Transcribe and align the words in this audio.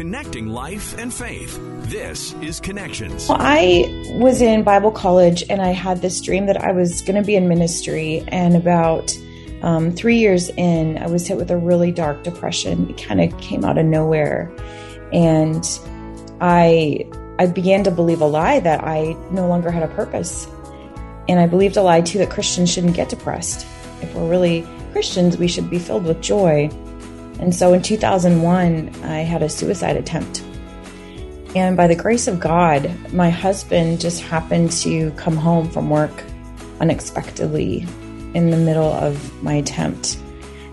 Connecting 0.00 0.46
life 0.46 0.96
and 0.96 1.12
faith. 1.12 1.60
This 1.90 2.32
is 2.40 2.58
Connections. 2.58 3.28
Well, 3.28 3.36
I 3.38 3.84
was 4.18 4.40
in 4.40 4.62
Bible 4.62 4.90
college 4.90 5.44
and 5.50 5.60
I 5.60 5.72
had 5.72 6.00
this 6.00 6.22
dream 6.22 6.46
that 6.46 6.56
I 6.56 6.72
was 6.72 7.02
going 7.02 7.16
to 7.16 7.22
be 7.22 7.36
in 7.36 7.48
ministry. 7.48 8.24
And 8.28 8.56
about 8.56 9.14
um, 9.60 9.92
three 9.92 10.16
years 10.16 10.48
in, 10.56 10.96
I 10.96 11.06
was 11.06 11.28
hit 11.28 11.36
with 11.36 11.50
a 11.50 11.58
really 11.58 11.92
dark 11.92 12.22
depression. 12.22 12.88
It 12.88 12.96
kind 12.96 13.20
of 13.20 13.38
came 13.42 13.62
out 13.62 13.76
of 13.76 13.84
nowhere. 13.84 14.50
And 15.12 15.68
I, 16.40 17.06
I 17.38 17.44
began 17.44 17.84
to 17.84 17.90
believe 17.90 18.22
a 18.22 18.26
lie 18.26 18.60
that 18.60 18.82
I 18.82 19.14
no 19.30 19.48
longer 19.48 19.70
had 19.70 19.82
a 19.82 19.94
purpose. 19.94 20.46
And 21.28 21.38
I 21.38 21.46
believed 21.46 21.76
a 21.76 21.82
lie 21.82 22.00
too 22.00 22.16
that 22.20 22.30
Christians 22.30 22.72
shouldn't 22.72 22.96
get 22.96 23.10
depressed. 23.10 23.66
If 24.00 24.14
we're 24.14 24.30
really 24.30 24.66
Christians, 24.92 25.36
we 25.36 25.46
should 25.46 25.68
be 25.68 25.78
filled 25.78 26.06
with 26.06 26.22
joy. 26.22 26.70
And 27.40 27.54
so 27.54 27.72
in 27.72 27.82
2001, 27.82 28.94
I 29.04 29.20
had 29.20 29.42
a 29.42 29.48
suicide 29.48 29.96
attempt. 29.96 30.42
And 31.56 31.76
by 31.76 31.88
the 31.88 31.96
grace 31.96 32.28
of 32.28 32.38
God, 32.38 32.94
my 33.12 33.30
husband 33.30 34.00
just 34.00 34.22
happened 34.22 34.70
to 34.72 35.10
come 35.12 35.36
home 35.36 35.68
from 35.68 35.90
work 35.90 36.12
unexpectedly 36.80 37.86
in 38.34 38.50
the 38.50 38.56
middle 38.56 38.92
of 38.92 39.42
my 39.42 39.54
attempt. 39.54 40.16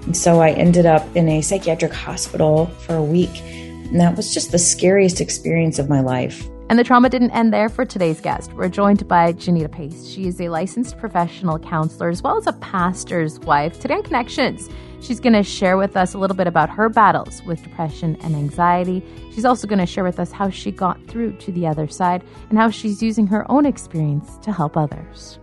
And 0.06 0.16
so 0.16 0.42
I 0.42 0.52
ended 0.52 0.86
up 0.86 1.04
in 1.16 1.28
a 1.30 1.42
psychiatric 1.42 1.94
hospital 1.94 2.68
for 2.86 2.96
a 2.96 3.04
week. 3.04 3.42
And 3.42 4.00
that 4.00 4.16
was 4.16 4.34
just 4.34 4.52
the 4.52 4.60
scariest 4.60 5.22
experience 5.22 5.80
of 5.80 5.90
my 5.90 6.02
life. 6.02 6.48
And 6.70 6.78
the 6.78 6.84
trauma 6.84 7.10
didn't 7.10 7.32
end 7.32 7.54
there 7.54 7.70
for 7.70 7.86
today's 7.86 8.20
guest. 8.20 8.54
We're 8.54 8.68
joined 8.68 9.08
by 9.08 9.32
Janita 9.32 9.72
Pace. 9.72 10.06
She 10.06 10.28
is 10.28 10.40
a 10.42 10.50
licensed 10.50 10.98
professional 10.98 11.58
counselor 11.60 12.10
as 12.10 12.22
well 12.22 12.38
as 12.38 12.46
a 12.46 12.54
pastor's 12.54 13.40
wife. 13.40 13.80
Today 13.80 13.96
on 13.96 14.04
Connections, 14.04 14.70
she's 15.02 15.20
going 15.20 15.34
to 15.34 15.44
share 15.44 15.78
with 15.78 15.96
us 15.96 16.14
a 16.14 16.18
little 16.18 16.36
bit 16.36 16.48
about 16.48 16.70
her 16.70 16.90
battles 16.90 17.42
with 17.44 17.64
depression 17.64 18.18
and 18.22 18.36
anxiety. 18.36 19.04
She's 19.34 19.46
also 19.46 19.68
going 19.68 19.80
to 19.80 19.86
share 19.86 20.04
with 20.04 20.20
us 20.20 20.32
how 20.32 20.50
she 20.50 20.72
got 20.72 21.04
through 21.08 21.34
to 21.38 21.52
the 21.52 21.68
other 21.68 21.88
side 21.88 22.24
and 22.50 22.58
how 22.58 22.70
she's 22.70 23.02
using 23.02 23.28
her 23.28 23.50
own 23.52 23.66
experience 23.66 24.38
to 24.40 24.52
help 24.52 24.76
others. 24.76 25.40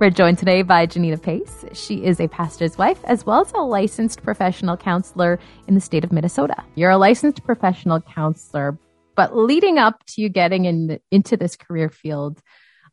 We're 0.00 0.10
joined 0.10 0.38
today 0.38 0.62
by 0.62 0.86
Janita 0.86 1.20
Pace. 1.20 1.64
She 1.72 2.04
is 2.04 2.20
a 2.20 2.28
pastor's 2.28 2.78
wife 2.78 3.00
as 3.04 3.26
well 3.26 3.40
as 3.40 3.52
a 3.52 3.58
licensed 3.58 4.22
professional 4.22 4.76
counselor 4.76 5.40
in 5.66 5.74
the 5.74 5.80
state 5.80 6.04
of 6.04 6.12
Minnesota. 6.12 6.62
You're 6.76 6.90
a 6.90 6.98
licensed 6.98 7.44
professional 7.44 8.00
counselor, 8.00 8.78
but 9.16 9.36
leading 9.36 9.78
up 9.78 10.04
to 10.06 10.22
you 10.22 10.28
getting 10.28 10.66
in 10.66 11.00
into 11.10 11.36
this 11.36 11.56
career 11.56 11.88
field, 11.88 12.40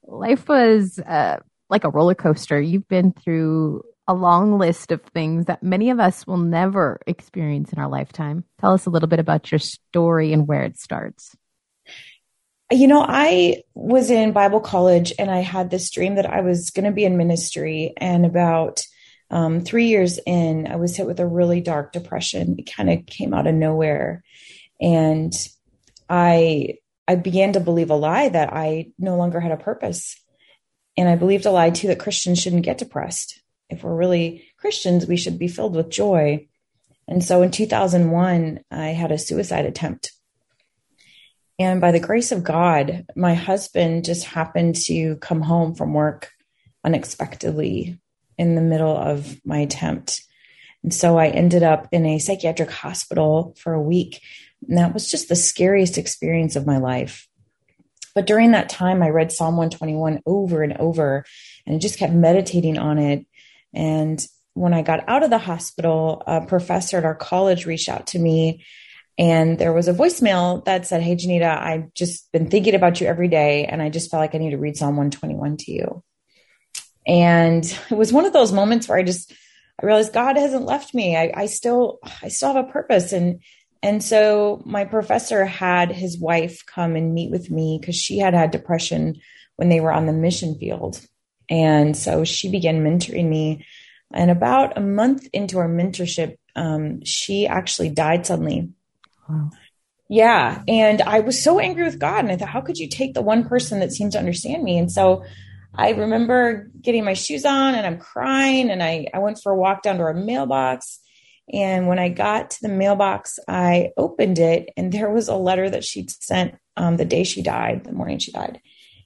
life 0.04 0.50
was 0.50 0.98
uh, 0.98 1.38
like 1.70 1.84
a 1.84 1.90
roller 1.90 2.16
coaster. 2.16 2.60
You've 2.60 2.88
been 2.88 3.12
through 3.12 3.84
a 4.08 4.14
long 4.14 4.58
list 4.58 4.92
of 4.92 5.02
things 5.02 5.46
that 5.46 5.64
many 5.64 5.90
of 5.90 6.00
us 6.00 6.28
will 6.28 6.38
never 6.38 7.00
experience 7.08 7.74
in 7.74 7.80
our 7.80 7.90
lifetime. 7.90 8.44
Tell 8.60 8.74
us 8.74 8.86
a 8.86 8.90
little 8.90 9.10
bit 9.10 9.20
about 9.20 9.52
your 9.52 9.60
story 9.60 10.32
and 10.34 10.48
where 10.48 10.64
it 10.64 10.78
starts. 10.78 11.36
You 12.72 12.88
know, 12.88 13.06
I 13.08 13.64
was 13.74 14.10
in 14.10 14.32
Bible 14.32 14.60
college 14.60 15.14
and 15.20 15.30
I 15.30 15.40
had 15.40 15.70
this 15.70 15.92
dream 15.92 16.16
that 16.16 16.26
I 16.26 16.42
was 16.42 16.72
going 16.72 16.86
to 16.86 16.92
be 16.92 17.06
in 17.06 17.18
ministry. 17.18 17.94
And 17.98 18.26
about 18.26 18.82
um, 19.30 19.62
three 19.62 19.88
years 19.88 20.20
in, 20.26 20.68
I 20.68 20.76
was 20.76 20.96
hit 20.96 21.06
with 21.06 21.20
a 21.20 21.28
really 21.28 21.62
dark 21.62 21.92
depression. 21.92 22.56
It 22.58 22.72
kind 22.72 22.90
of 22.90 23.06
came 23.06 23.34
out 23.34 23.48
of 23.48 23.56
nowhere. 23.56 24.24
And 24.82 25.34
I 26.10 26.76
I 27.08 27.16
began 27.16 27.54
to 27.54 27.60
believe 27.60 27.92
a 27.92 27.96
lie 27.96 28.30
that 28.30 28.52
I 28.52 28.88
no 28.98 29.16
longer 29.16 29.40
had 29.40 29.52
a 29.52 29.58
purpose. 29.58 30.20
And 30.98 31.08
I 31.08 31.16
believed 31.16 31.46
a 31.46 31.52
lie 31.52 31.70
too 31.70 31.88
that 31.88 32.00
Christians 32.00 32.42
shouldn't 32.42 32.66
get 32.66 32.80
depressed. 32.80 33.42
If 33.70 33.84
we're 33.84 33.96
really 33.96 34.46
Christians, 34.58 35.08
we 35.08 35.18
should 35.18 35.40
be 35.40 35.48
filled 35.48 35.76
with 35.76 35.90
joy. 35.90 36.48
And 37.08 37.24
so 37.24 37.42
in 37.42 37.52
2001, 37.52 38.62
I 38.72 38.88
had 38.88 39.12
a 39.12 39.18
suicide 39.18 39.66
attempt. 39.66 40.12
And 41.58 41.80
by 41.80 41.92
the 41.92 42.00
grace 42.00 42.32
of 42.32 42.44
God, 42.44 43.06
my 43.16 43.34
husband 43.34 44.06
just 44.06 44.26
happened 44.26 44.76
to 44.88 45.16
come 45.18 45.42
home 45.42 45.76
from 45.76 45.94
work 45.94 46.32
unexpectedly 46.84 48.00
in 48.38 48.56
the 48.56 48.62
middle 48.62 48.96
of 48.96 49.40
my 49.46 49.60
attempt. 49.60 50.22
And 50.84 50.94
so 50.94 51.18
I 51.18 51.30
ended 51.30 51.64
up 51.64 51.88
in 51.92 52.06
a 52.06 52.20
psychiatric 52.20 52.70
hospital 52.70 53.56
for 53.58 53.74
a 53.74 53.82
week 53.82 54.22
and 54.68 54.78
that 54.78 54.94
was 54.94 55.10
just 55.10 55.30
the 55.30 55.36
scariest 55.36 55.98
experience 55.98 56.56
of 56.56 56.66
my 56.66 56.78
life. 56.78 57.28
But 58.14 58.28
during 58.28 58.52
that 58.52 58.70
time, 58.70 59.04
I 59.04 59.10
read 59.10 59.32
Psalm 59.32 59.58
121 59.58 60.22
over 60.26 60.64
and 60.64 60.78
over 60.78 61.26
and 61.66 61.76
I 61.76 61.80
just 61.80 62.00
kept 62.00 62.14
meditating 62.14 62.78
on 62.78 62.98
it. 62.98 63.26
And 63.76 64.26
when 64.54 64.74
I 64.74 64.82
got 64.82 65.08
out 65.08 65.24
of 65.24 65.30
the 65.30 65.38
hospital, 65.38 66.24
a 66.26 66.46
professor 66.46 66.98
at 66.98 67.06
our 67.06 67.16
college 67.16 67.66
reached 67.66 67.90
out 67.90 68.08
to 68.08 68.20
me 68.20 68.64
and 69.18 69.58
there 69.58 69.74
was 69.74 69.88
a 69.88 69.94
voicemail 69.94 70.64
that 70.66 70.86
said, 70.86 71.02
Hey, 71.02 71.16
Janita, 71.16 71.58
I've 71.58 71.94
just 71.94 72.32
been 72.32 72.50
thinking 72.50 72.76
about 72.76 73.00
you 73.00 73.08
every 73.08 73.28
day. 73.28 73.66
And 73.66 73.82
I 73.82 73.90
just 73.90 74.12
felt 74.12 74.20
like 74.20 74.36
I 74.36 74.40
need 74.40 74.52
to 74.52 74.58
read 74.58 74.76
Psalm 74.76 74.98
121 74.98 75.58
to 75.58 75.72
you. 75.72 76.04
And 77.08 77.64
it 77.90 77.96
was 77.96 78.12
one 78.12 78.26
of 78.26 78.34
those 78.34 78.52
moments 78.52 78.88
where 78.88 78.98
I 78.98 79.04
just, 79.04 79.32
I 79.82 79.86
realized 79.86 80.14
God 80.14 80.38
hasn't 80.38 80.66
left 80.66 80.94
me. 80.94 81.16
I, 81.16 81.32
I 81.34 81.46
still, 81.46 82.00
I 82.22 82.28
still 82.28 82.54
have 82.54 82.66
a 82.66 82.72
purpose. 82.72 83.14
And 83.14 83.42
and 83.82 84.04
so 84.04 84.64
my 84.66 84.84
professor 84.84 85.46
had 85.46 85.92
his 85.92 86.18
wife 86.18 86.66
come 86.66 86.96
and 86.96 87.14
meet 87.14 87.30
with 87.30 87.52
me 87.52 87.78
because 87.80 87.96
she 87.96 88.18
had 88.18 88.34
had 88.34 88.50
depression 88.50 89.22
when 89.58 89.70
they 89.70 89.80
were 89.80 89.92
on 89.92 90.08
the 90.08 90.14
mission 90.14 90.58
field. 90.58 91.00
And 91.50 91.96
so 91.96 92.24
she 92.24 92.50
began 92.50 92.84
mentoring 92.84 93.28
me. 93.28 93.66
And 94.14 94.32
about 94.32 94.78
a 94.78 94.82
month 94.82 95.28
into 95.34 95.58
our 95.60 95.68
mentorship, 95.68 96.38
um, 96.56 97.04
she 97.04 97.48
actually 97.48 97.90
died 97.90 98.26
suddenly. 98.26 98.70
Wow. 99.28 99.52
Yeah. 100.08 100.64
And 100.68 101.02
I 101.02 101.22
was 101.22 101.44
so 101.44 101.60
angry 101.60 101.84
with 101.84 102.00
God. 102.00 102.20
And 102.20 102.32
I 102.32 102.38
thought, 102.38 102.50
how 102.50 102.62
could 102.62 102.78
you 102.78 102.88
take 102.88 103.14
the 103.14 103.22
one 103.22 103.48
person 103.48 103.80
that 103.80 103.92
seemed 103.92 104.12
to 104.14 104.20
understand 104.20 104.64
me? 104.64 104.78
And 104.78 104.92
so 104.92 105.26
I 105.74 105.90
remember 105.90 106.70
getting 106.80 107.04
my 107.04 107.14
shoes 107.14 107.44
on 107.44 107.76
and 107.76 107.86
I'm 107.86 107.98
crying. 107.98 108.70
And 108.70 108.84
I, 108.84 109.08
I 109.14 109.20
went 109.20 109.40
for 109.42 109.52
a 109.52 109.58
walk 109.58 109.82
down 109.82 109.98
to 109.98 110.04
our 110.04 110.14
mailbox 110.14 111.00
and 111.52 111.88
when 111.88 112.00
I 112.00 112.10
got 112.10 112.52
to 112.52 112.62
the 112.62 112.70
mailbox, 112.70 113.38
I 113.48 113.92
opened 113.98 114.40
it 114.40 114.70
and 114.76 114.92
there 114.92 115.10
was 115.10 115.28
a 115.28 115.36
letter 115.36 115.70
that 115.70 115.84
she'd 115.84 116.10
sent 116.10 116.56
um, 116.76 116.98
the 116.98 117.06
day 117.06 117.24
she 117.24 117.42
died, 117.42 117.84
the 117.84 117.92
morning 117.92 118.20
she 118.20 118.32
died. 118.32 118.60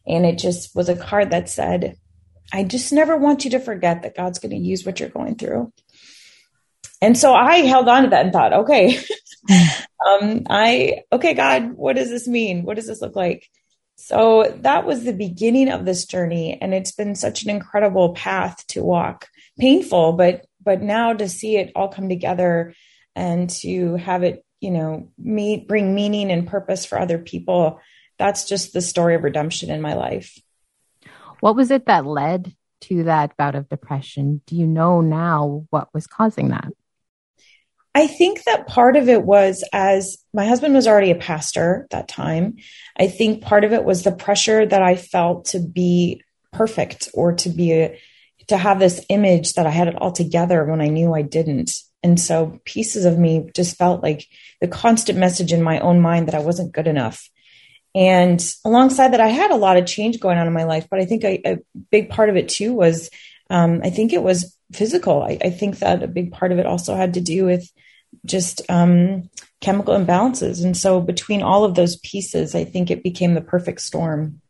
And 0.07 0.25
it 0.25 0.37
just 0.37 0.75
was 0.75 0.89
a 0.89 0.95
card 0.95 1.31
that 1.31 1.49
said, 1.49 1.97
I 2.51 2.63
just 2.63 2.91
never 2.91 3.15
want 3.15 3.45
you 3.45 3.51
to 3.51 3.59
forget 3.59 4.03
that 4.03 4.15
God's 4.15 4.39
going 4.39 4.51
to 4.51 4.57
use 4.57 4.85
what 4.85 4.99
you're 4.99 5.09
going 5.09 5.35
through. 5.35 5.71
And 7.01 7.17
so 7.17 7.33
I 7.33 7.57
held 7.57 7.87
on 7.87 8.03
to 8.03 8.09
that 8.09 8.25
and 8.25 8.33
thought, 8.33 8.53
okay, 8.53 8.97
um, 10.05 10.43
I, 10.49 11.03
okay, 11.11 11.33
God, 11.33 11.73
what 11.73 11.95
does 11.95 12.09
this 12.09 12.27
mean? 12.27 12.63
What 12.63 12.75
does 12.75 12.87
this 12.87 13.01
look 13.01 13.15
like? 13.15 13.47
So 13.95 14.55
that 14.61 14.85
was 14.85 15.03
the 15.03 15.13
beginning 15.13 15.69
of 15.69 15.85
this 15.85 16.05
journey. 16.05 16.57
And 16.61 16.73
it's 16.73 16.91
been 16.91 17.15
such 17.15 17.43
an 17.43 17.49
incredible 17.49 18.13
path 18.13 18.65
to 18.67 18.83
walk. 18.83 19.27
Painful, 19.59 20.13
but 20.13 20.45
but 20.63 20.81
now 20.81 21.13
to 21.13 21.27
see 21.27 21.57
it 21.57 21.71
all 21.75 21.89
come 21.89 22.09
together 22.09 22.73
and 23.15 23.49
to 23.49 23.95
have 23.95 24.23
it 24.23 24.45
you 24.59 24.71
know 24.71 25.09
meet 25.17 25.67
bring 25.67 25.95
meaning 25.95 26.31
and 26.31 26.47
purpose 26.47 26.85
for 26.85 26.99
other 26.99 27.17
people 27.17 27.79
that's 28.17 28.45
just 28.45 28.73
the 28.73 28.81
story 28.81 29.15
of 29.15 29.23
redemption 29.23 29.69
in 29.69 29.81
my 29.81 29.93
life 29.93 30.37
what 31.39 31.55
was 31.55 31.71
it 31.71 31.85
that 31.85 32.05
led 32.05 32.55
to 32.81 33.03
that 33.03 33.35
bout 33.37 33.55
of 33.55 33.69
depression 33.69 34.41
do 34.47 34.55
you 34.55 34.65
know 34.65 35.01
now 35.01 35.65
what 35.69 35.93
was 35.93 36.07
causing 36.07 36.49
that 36.49 36.71
I 37.95 38.07
think 38.07 38.43
that 38.43 38.67
part 38.67 38.95
of 38.95 39.09
it 39.09 39.23
was 39.23 39.63
as 39.73 40.17
my 40.33 40.45
husband 40.45 40.75
was 40.75 40.87
already 40.87 41.11
a 41.11 41.15
pastor 41.15 41.81
at 41.83 41.89
that 41.89 42.07
time. 42.07 42.57
I 42.97 43.07
think 43.07 43.41
part 43.41 43.63
of 43.63 43.73
it 43.73 43.83
was 43.83 44.03
the 44.03 44.11
pressure 44.11 44.65
that 44.65 44.81
I 44.81 44.95
felt 44.95 45.45
to 45.45 45.59
be 45.59 46.21
perfect 46.53 47.09
or 47.13 47.33
to 47.33 47.49
be 47.49 47.73
a, 47.73 47.99
to 48.47 48.57
have 48.57 48.79
this 48.79 49.03
image 49.09 49.53
that 49.53 49.65
I 49.65 49.71
had 49.71 49.87
it 49.87 49.95
all 49.95 50.11
together 50.11 50.63
when 50.65 50.81
I 50.81 50.89
knew 50.89 51.13
I 51.13 51.23
didn't. 51.23 51.71
And 52.03 52.19
so 52.19 52.59
pieces 52.63 53.05
of 53.05 53.17
me 53.17 53.49
just 53.55 53.77
felt 53.77 54.03
like 54.03 54.25
the 54.61 54.67
constant 54.67 55.17
message 55.17 55.51
in 55.51 55.61
my 55.63 55.79
own 55.79 55.99
mind 55.99 56.27
that 56.27 56.35
I 56.35 56.39
wasn't 56.39 56.71
good 56.71 56.87
enough. 56.87 57.27
And 57.95 58.43
alongside 58.63 59.13
that, 59.13 59.21
I 59.21 59.29
had 59.29 59.51
a 59.51 59.55
lot 59.55 59.77
of 59.77 59.85
change 59.85 60.19
going 60.19 60.37
on 60.37 60.47
in 60.47 60.53
my 60.53 60.63
life, 60.63 60.87
but 60.89 60.99
I 60.99 61.05
think 61.05 61.23
a, 61.23 61.41
a 61.45 61.57
big 61.91 62.09
part 62.09 62.29
of 62.29 62.37
it 62.37 62.49
too 62.49 62.73
was, 62.73 63.09
um, 63.49 63.81
I 63.83 63.89
think 63.89 64.13
it 64.13 64.21
was 64.21 64.55
physical. 64.71 65.23
I, 65.23 65.37
I, 65.43 65.49
think 65.49 65.79
that 65.79 66.03
a 66.03 66.07
big 66.07 66.31
part 66.31 66.51
of 66.51 66.59
it 66.59 66.67
also 66.67 66.95
had 66.95 67.15
to 67.15 67.21
do 67.21 67.45
with 67.45 67.71
just 68.25 68.61
um, 68.69 69.29
chemical 69.61 69.95
imbalances. 69.95 70.63
And 70.63 70.77
so 70.77 71.01
between 71.01 71.41
all 71.41 71.63
of 71.63 71.73
those 71.73 71.95
pieces, 71.97 72.53
I 72.53 72.63
think 72.63 72.91
it 72.91 73.03
became 73.03 73.33
the 73.33 73.41
perfect 73.41 73.81
storm. 73.81 74.41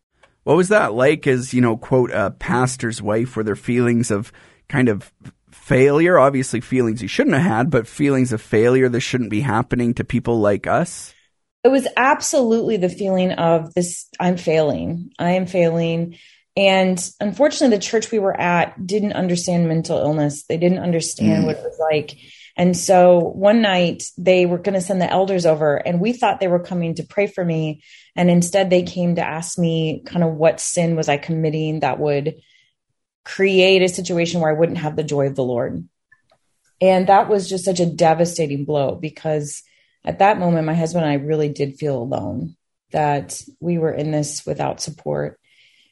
What 0.44 0.57
was 0.57 0.69
that 0.69 0.94
like 0.94 1.27
as, 1.27 1.53
you 1.53 1.62
know, 1.62 1.77
quote, 1.77 2.12
a 2.12 2.31
pastor's 2.31 3.01
wife? 3.01 3.36
Were 3.36 3.44
there 3.44 3.56
feelings 3.56 4.12
of 4.12 4.31
kind 4.68 4.89
of 4.89 5.13
failure? 5.51 6.18
Obviously, 6.18 6.59
feelings 6.59 7.01
you 7.01 7.07
shouldn't 7.07 7.36
have 7.36 7.45
had, 7.45 7.69
but 7.69 7.88
feelings 7.88 8.33
of 8.33 8.41
failure 8.41 8.89
that 8.89 9.00
shouldn't 9.00 9.30
be 9.30 9.41
happening 9.41 9.94
to 9.94 10.03
people 10.03 10.39
like 10.39 10.68
us? 10.68 11.13
It 11.64 11.70
was 11.70 11.88
absolutely 11.98 12.78
the 12.78 12.90
feeling 12.90 13.32
of 13.34 13.74
this 13.74 14.08
I'm 14.20 14.38
failing. 14.38 15.12
I 15.20 15.32
am 15.32 15.46
failing. 15.46 16.18
And 16.56 17.10
unfortunately, 17.20 17.78
the 17.78 17.82
church 17.82 18.12
we 18.12 18.20
were 18.20 18.40
at 18.40 18.86
didn't 18.86 19.14
understand 19.14 19.68
mental 19.68 19.98
illness. 19.98 20.44
They 20.44 20.58
didn't 20.58 20.80
understand 20.80 21.44
mm. 21.44 21.48
what 21.48 21.58
it 21.58 21.64
was 21.64 21.80
like. 21.80 22.18
And 22.58 22.76
so 22.76 23.20
one 23.20 23.62
night 23.62 24.04
they 24.18 24.46
were 24.46 24.58
going 24.58 24.74
to 24.74 24.82
send 24.82 25.02
the 25.02 25.10
elders 25.10 25.46
over 25.46 25.78
and 25.78 26.02
we 26.02 26.12
thought 26.12 26.42
they 26.42 26.50
were 26.50 26.60
coming 26.60 26.96
to 26.96 27.04
pray 27.04 27.28
for 27.28 27.44
me. 27.44 27.82
And 28.16 28.30
instead 28.30 28.70
they 28.70 28.84
came 28.84 29.16
to 29.16 29.26
ask 29.26 29.58
me 29.58 30.04
kind 30.06 30.26
of 30.26 30.34
what 30.34 30.60
sin 30.60 30.98
was 30.98 31.08
I 31.08 31.16
committing 31.16 31.80
that 31.80 32.00
would 32.00 32.36
create 33.24 33.82
a 33.82 33.88
situation 33.88 34.42
where 34.42 34.50
I 34.50 34.60
wouldn't 34.60 34.80
have 34.80 34.98
the 34.98 35.04
joy 35.04 35.28
of 35.28 35.36
the 35.36 35.44
Lord. 35.44 35.88
And 36.82 37.08
that 37.08 37.30
was 37.30 37.48
just 37.48 37.64
such 37.64 37.80
a 37.80 37.86
devastating 37.86 38.66
blow 38.66 38.96
because 38.96 39.64
at 40.04 40.19
that 40.19 40.40
moment, 40.40 40.66
my 40.66 40.74
husband 40.74 41.06
and 41.06 41.12
I 41.12 41.24
really 41.24 41.50
did 41.50 41.78
feel 41.78 41.98
alone 41.98 42.56
that 42.92 43.42
we 43.60 43.78
were 43.78 43.94
in 43.94 44.12
this 44.12 44.46
without 44.46 44.81
support. 44.81 45.40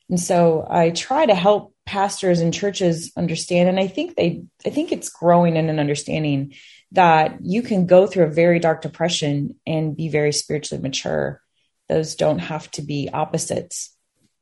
And 0.10 0.20
so 0.20 0.66
I 0.70 0.92
try 0.92 1.26
to 1.26 1.36
help 1.36 1.74
pastors 1.86 2.40
and 2.40 2.54
churches 2.54 3.12
understand 3.16 3.70
and 3.70 3.80
I 3.80 3.88
think 3.88 4.16
they 4.16 4.44
I 4.66 4.70
think 4.72 4.92
it's 4.92 5.10
growing 5.10 5.56
in 5.56 5.70
an 5.70 5.80
understanding 5.80 6.54
that 6.92 7.38
you 7.42 7.62
can 7.62 7.86
go 7.86 8.08
through 8.08 8.26
a 8.26 8.32
very 8.32 8.60
dark 8.60 8.82
depression 8.82 9.56
and 9.66 9.96
be 9.96 10.10
very 10.10 10.34
spiritually 10.34 10.82
mature. 10.82 11.42
Those 11.88 12.16
don't 12.16 12.40
have 12.40 12.70
to 12.72 12.82
be 12.82 13.10
opposites. 13.12 13.96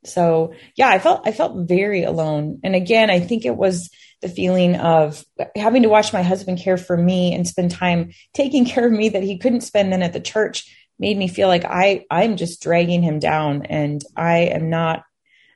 So, 0.06 0.54
yeah, 0.76 0.90
I 0.90 1.00
felt 1.00 1.28
I 1.28 1.32
felt 1.32 1.68
very 1.68 2.04
alone. 2.04 2.60
And 2.64 2.76
again, 2.76 3.10
I 3.10 3.20
think 3.20 3.46
it 3.46 3.56
was 3.56 3.90
the 4.26 4.34
feeling 4.34 4.76
of 4.76 5.24
having 5.56 5.84
to 5.84 5.90
watch 5.90 6.12
my 6.12 6.24
husband 6.24 6.58
care 6.58 6.78
for 6.78 6.98
me 6.98 7.34
and 7.36 7.48
spend 7.48 7.70
time 7.70 8.12
taking 8.34 8.66
care 8.74 8.88
of 8.88 8.92
me 8.92 9.10
that 9.10 9.24
he 9.24 9.38
couldn't 9.38 9.62
spend 9.62 9.94
then 9.94 10.02
at 10.02 10.14
the 10.14 10.20
church 10.20 10.72
made 10.98 11.16
me 11.16 11.28
feel 11.28 11.48
like 11.48 11.64
I 11.64 12.06
I'm 12.10 12.38
just 12.38 12.64
dragging 12.64 13.04
him 13.04 13.20
down 13.20 13.68
and 13.68 14.02
I 14.18 14.38
am 14.38 14.70
not 14.70 15.04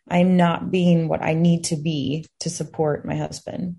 I'm 0.08 0.38
not 0.38 0.70
being 0.70 1.08
what 1.08 1.24
I 1.24 1.34
need 1.34 1.66
to 1.66 1.76
be 1.76 2.28
to 2.42 2.50
support 2.50 3.06
my 3.06 3.16
husband. 3.16 3.78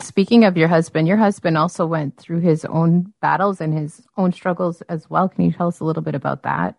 Speaking 0.00 0.44
of 0.44 0.56
your 0.56 0.68
husband, 0.68 1.08
your 1.08 1.16
husband 1.16 1.56
also 1.56 1.86
went 1.86 2.18
through 2.18 2.40
his 2.40 2.64
own 2.64 3.12
battles 3.20 3.60
and 3.60 3.76
his 3.76 4.02
own 4.16 4.32
struggles 4.32 4.82
as 4.82 5.08
well. 5.08 5.28
Can 5.28 5.44
you 5.44 5.52
tell 5.52 5.68
us 5.68 5.80
a 5.80 5.84
little 5.84 6.02
bit 6.02 6.14
about 6.14 6.42
that? 6.42 6.76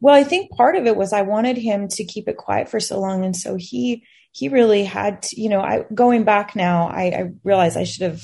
Well, 0.00 0.14
I 0.14 0.24
think 0.24 0.50
part 0.52 0.76
of 0.76 0.86
it 0.86 0.96
was 0.96 1.12
I 1.12 1.22
wanted 1.22 1.56
him 1.56 1.88
to 1.88 2.04
keep 2.04 2.28
it 2.28 2.36
quiet 2.36 2.68
for 2.68 2.80
so 2.80 3.00
long. 3.00 3.24
And 3.24 3.36
so 3.36 3.56
he, 3.56 4.04
he 4.32 4.48
really 4.48 4.84
had 4.84 5.22
to, 5.22 5.40
you 5.40 5.48
know, 5.48 5.60
I, 5.60 5.84
going 5.92 6.24
back 6.24 6.54
now, 6.54 6.88
I, 6.88 7.04
I 7.04 7.30
realized 7.44 7.76
I 7.76 7.84
should 7.84 8.02
have, 8.02 8.22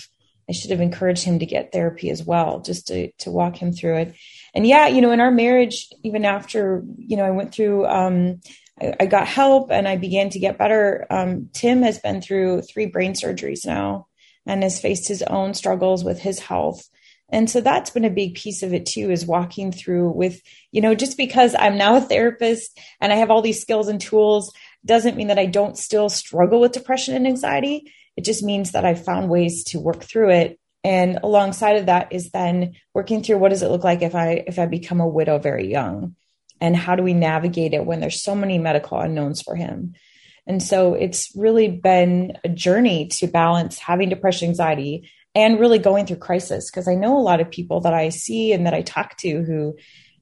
I 0.49 0.53
should 0.53 0.71
have 0.71 0.81
encouraged 0.81 1.25
him 1.25 1.39
to 1.39 1.47
get 1.47 1.73
therapy 1.73 2.11
as 2.11 2.23
well, 2.23 2.61
just 2.61 2.89
to, 2.89 3.11
to 3.19 3.31
walk 3.31 3.57
him 3.57 3.73
through 3.73 3.97
it. 3.97 4.15
And 4.55 4.67
yeah, 4.67 4.87
you 4.87 5.01
know, 5.01 5.11
in 5.11 5.21
our 5.21 5.31
marriage, 5.31 5.89
even 6.03 6.25
after, 6.25 6.85
you 6.99 7.17
know, 7.17 7.25
I 7.25 7.31
went 7.31 7.53
through, 7.53 7.87
um, 7.87 8.41
I, 8.81 8.95
I 9.01 9.07
got 9.07 9.27
help 9.27 9.71
and 9.71 9.89
I 9.89 9.97
began 9.97 10.31
to 10.31 10.39
get 10.39 10.59
better. 10.59 11.07
Um, 11.11 11.49
Tim 11.53 11.83
has 11.83 11.99
been 11.99 12.21
through 12.21 12.63
three 12.63 12.87
brain 12.87 13.15
surgeries 13.15 13.67
now 13.67 14.07
and 14.47 14.63
has 14.63 14.81
faced 14.81 15.09
his 15.09 15.23
own 15.23 15.55
struggles 15.55 16.05
with 16.05 16.21
his 16.21 16.39
health. 16.39 16.89
And 17.31 17.49
so 17.49 17.63
that's 17.63 17.91
been 17.91 18.05
a 18.05 18.11
big 18.11 18.35
piece 18.35 18.63
of 18.63 18.75
it 18.75 18.85
too, 18.85 19.11
is 19.11 19.27
walking 19.27 19.73
through 19.73 20.11
with, 20.11 20.41
you 20.71 20.83
know, 20.83 20.95
just 20.95 21.17
because 21.17 21.55
I'm 21.59 21.79
now 21.79 21.97
a 21.97 22.01
therapist 22.01 22.79
and 23.01 23.13
I 23.13 23.17
have 23.17 23.31
all 23.31 23.41
these 23.41 23.63
skills 23.63 23.89
and 23.89 24.01
tools 24.01 24.53
doesn't 24.85 25.17
mean 25.17 25.29
that 25.29 25.39
I 25.39 25.47
don't 25.47 25.79
still 25.79 26.09
struggle 26.09 26.61
with 26.61 26.73
depression 26.73 27.15
and 27.15 27.27
anxiety. 27.27 27.93
It 28.17 28.25
just 28.25 28.43
means 28.43 28.73
that 28.73 28.85
I've 28.85 29.05
found 29.05 29.29
ways 29.29 29.65
to 29.65 29.81
work 29.81 30.03
through 30.03 30.31
it. 30.31 30.61
And 30.83 31.19
alongside 31.23 31.77
of 31.77 31.87
that 31.87 32.13
is 32.13 32.31
then 32.31 32.75
working 32.93 33.23
through 33.23 33.39
what 33.39 33.49
does 33.49 33.63
it 33.63 33.71
look 33.71 33.85
like 33.85 34.03
if 34.03 34.15
I 34.15 34.45
if 34.47 34.59
I 34.59 34.67
become 34.67 35.01
a 35.01 35.09
widow 35.09 35.39
very 35.39 35.71
young? 35.71 36.15
and 36.61 36.77
how 36.77 36.97
do 36.97 37.03
we 37.03 37.15
navigate 37.15 37.75
it 37.75 37.85
when 37.85 38.01
there's 38.01 38.23
so 38.23 38.35
many 38.35 38.59
medical 38.59 38.99
unknowns 38.99 39.43
for 39.43 39.55
him 39.55 39.95
and 40.47 40.63
so 40.63 40.95
it's 40.95 41.33
really 41.35 41.69
been 41.69 42.39
a 42.45 42.49
journey 42.49 43.09
to 43.09 43.27
balance 43.27 43.79
having 43.79 44.09
depression 44.09 44.49
anxiety 44.49 45.11
and 45.35 45.59
really 45.59 45.79
going 45.79 46.07
through 46.07 46.17
crisis 46.17 46.71
because 46.71 46.89
i 46.89 46.95
know 46.95 47.19
a 47.19 47.21
lot 47.21 47.41
of 47.41 47.51
people 47.51 47.81
that 47.81 47.95
i 47.95 48.09
see 48.09 48.53
and 48.53 48.67
that 48.67 48.75
i 48.75 48.83
talk 48.83 49.17
to 49.17 49.43
who 49.43 49.77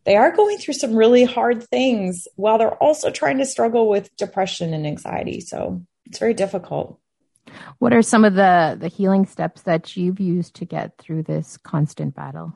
they 0.04 0.16
are 0.16 0.34
going 0.34 0.58
through 0.58 0.74
some 0.74 0.94
really 0.94 1.24
hard 1.24 1.62
things 1.68 2.26
while 2.36 2.58
they're 2.58 2.82
also 2.82 3.10
trying 3.10 3.38
to 3.38 3.46
struggle 3.46 3.88
with 3.88 4.14
depression 4.16 4.74
and 4.74 4.86
anxiety. 4.86 5.40
So 5.40 5.82
it's 6.06 6.18
very 6.18 6.34
difficult. 6.34 6.98
What 7.78 7.92
are 7.92 8.02
some 8.02 8.24
of 8.24 8.34
the 8.34 8.76
the 8.80 8.88
healing 8.88 9.26
steps 9.26 9.62
that 9.62 9.96
you've 9.96 10.20
used 10.20 10.54
to 10.56 10.64
get 10.64 10.98
through 10.98 11.24
this 11.24 11.56
constant 11.56 12.14
battle? 12.14 12.54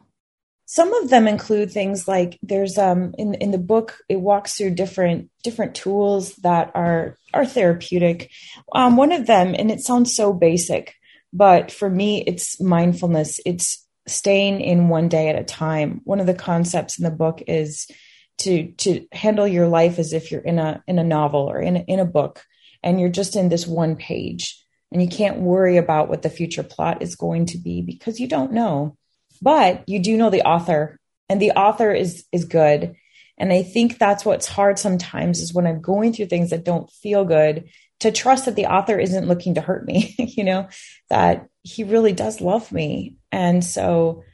Some 0.68 0.92
of 0.94 1.10
them 1.10 1.28
include 1.28 1.70
things 1.70 2.08
like 2.08 2.38
there's 2.42 2.78
um 2.78 3.14
in 3.18 3.34
in 3.34 3.50
the 3.50 3.58
book 3.58 3.98
it 4.08 4.20
walks 4.20 4.56
through 4.56 4.74
different 4.74 5.30
different 5.44 5.74
tools 5.74 6.34
that 6.36 6.72
are 6.74 7.16
are 7.34 7.46
therapeutic. 7.46 8.30
Um 8.74 8.96
one 8.96 9.12
of 9.12 9.26
them 9.26 9.54
and 9.56 9.70
it 9.70 9.80
sounds 9.80 10.14
so 10.14 10.32
basic 10.32 10.94
but 11.32 11.70
for 11.70 11.90
me 11.90 12.22
it's 12.26 12.60
mindfulness. 12.60 13.40
It's 13.44 13.85
staying 14.06 14.60
in 14.60 14.88
one 14.88 15.08
day 15.08 15.28
at 15.28 15.38
a 15.38 15.44
time. 15.44 16.00
One 16.04 16.20
of 16.20 16.26
the 16.26 16.34
concepts 16.34 16.98
in 16.98 17.04
the 17.04 17.10
book 17.10 17.42
is 17.46 17.90
to 18.38 18.72
to 18.72 19.06
handle 19.12 19.46
your 19.46 19.68
life 19.68 19.98
as 19.98 20.12
if 20.12 20.30
you're 20.30 20.40
in 20.40 20.58
a 20.58 20.82
in 20.86 20.98
a 20.98 21.04
novel 21.04 21.50
or 21.50 21.60
in 21.60 21.76
a, 21.76 21.80
in 21.80 22.00
a 22.00 22.04
book 22.04 22.44
and 22.82 23.00
you're 23.00 23.08
just 23.08 23.34
in 23.34 23.48
this 23.48 23.66
one 23.66 23.96
page 23.96 24.62
and 24.92 25.02
you 25.02 25.08
can't 25.08 25.40
worry 25.40 25.76
about 25.76 26.08
what 26.08 26.22
the 26.22 26.30
future 26.30 26.62
plot 26.62 27.02
is 27.02 27.16
going 27.16 27.46
to 27.46 27.58
be 27.58 27.82
because 27.82 28.20
you 28.20 28.28
don't 28.28 28.52
know. 28.52 28.96
But 29.42 29.88
you 29.88 29.98
do 29.98 30.16
know 30.16 30.30
the 30.30 30.46
author 30.46 30.98
and 31.28 31.40
the 31.40 31.52
author 31.52 31.92
is 31.92 32.24
is 32.32 32.44
good. 32.44 32.94
And 33.38 33.52
i 33.52 33.62
think 33.62 33.98
that's 33.98 34.24
what's 34.24 34.46
hard 34.46 34.78
sometimes 34.78 35.40
is 35.40 35.52
when 35.52 35.66
i'm 35.66 35.82
going 35.82 36.14
through 36.14 36.26
things 36.26 36.48
that 36.50 36.64
don't 36.64 36.90
feel 36.90 37.26
good 37.26 37.68
to 38.00 38.10
trust 38.10 38.46
that 38.46 38.56
the 38.56 38.64
author 38.64 38.98
isn't 38.98 39.28
looking 39.28 39.56
to 39.56 39.60
hurt 39.60 39.86
me 39.86 40.14
you 40.18 40.42
know 40.42 40.68
that 41.10 41.46
he 41.62 41.84
really 41.84 42.14
does 42.14 42.40
love 42.40 42.72
me 42.72 43.16
and 43.36 43.62
so 43.62 44.24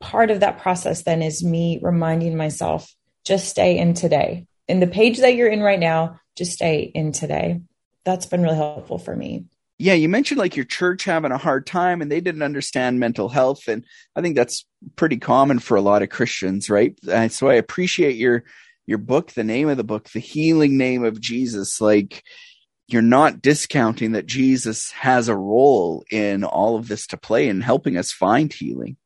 part 0.00 0.30
of 0.30 0.40
that 0.40 0.58
process 0.58 1.02
then 1.02 1.22
is 1.22 1.44
me 1.44 1.78
reminding 1.82 2.36
myself 2.36 2.94
just 3.24 3.48
stay 3.48 3.78
in 3.78 3.94
today 3.94 4.46
in 4.66 4.80
the 4.80 4.86
page 4.86 5.18
that 5.18 5.34
you're 5.34 5.48
in 5.48 5.62
right 5.62 5.80
now 5.80 6.18
just 6.36 6.52
stay 6.52 6.90
in 6.94 7.12
today 7.12 7.60
that's 8.04 8.26
been 8.26 8.42
really 8.42 8.56
helpful 8.56 8.98
for 8.98 9.14
me 9.14 9.44
yeah, 9.78 9.92
you 9.92 10.08
mentioned 10.08 10.38
like 10.38 10.56
your 10.56 10.64
church 10.64 11.04
having 11.04 11.32
a 11.32 11.38
hard 11.38 11.66
time 11.66 12.00
and 12.00 12.10
they 12.10 12.22
didn't 12.22 12.42
understand 12.42 12.98
mental 12.98 13.28
health. 13.28 13.68
And 13.68 13.84
I 14.14 14.22
think 14.22 14.34
that's 14.34 14.64
pretty 14.96 15.18
common 15.18 15.58
for 15.58 15.76
a 15.76 15.82
lot 15.82 16.02
of 16.02 16.08
Christians, 16.08 16.70
right? 16.70 16.98
And 17.10 17.30
so 17.30 17.48
I 17.48 17.54
appreciate 17.54 18.16
your, 18.16 18.44
your 18.86 18.96
book, 18.96 19.32
the 19.32 19.44
name 19.44 19.68
of 19.68 19.76
the 19.76 19.84
book, 19.84 20.08
the 20.08 20.18
healing 20.18 20.78
name 20.78 21.04
of 21.04 21.20
Jesus. 21.20 21.78
Like 21.78 22.22
you're 22.88 23.02
not 23.02 23.42
discounting 23.42 24.12
that 24.12 24.26
Jesus 24.26 24.92
has 24.92 25.28
a 25.28 25.36
role 25.36 26.04
in 26.10 26.44
all 26.44 26.76
of 26.76 26.88
this 26.88 27.06
to 27.08 27.16
play 27.16 27.48
in 27.48 27.60
helping 27.60 27.96
us 27.96 28.12
find 28.12 28.52
healing. 28.52 28.96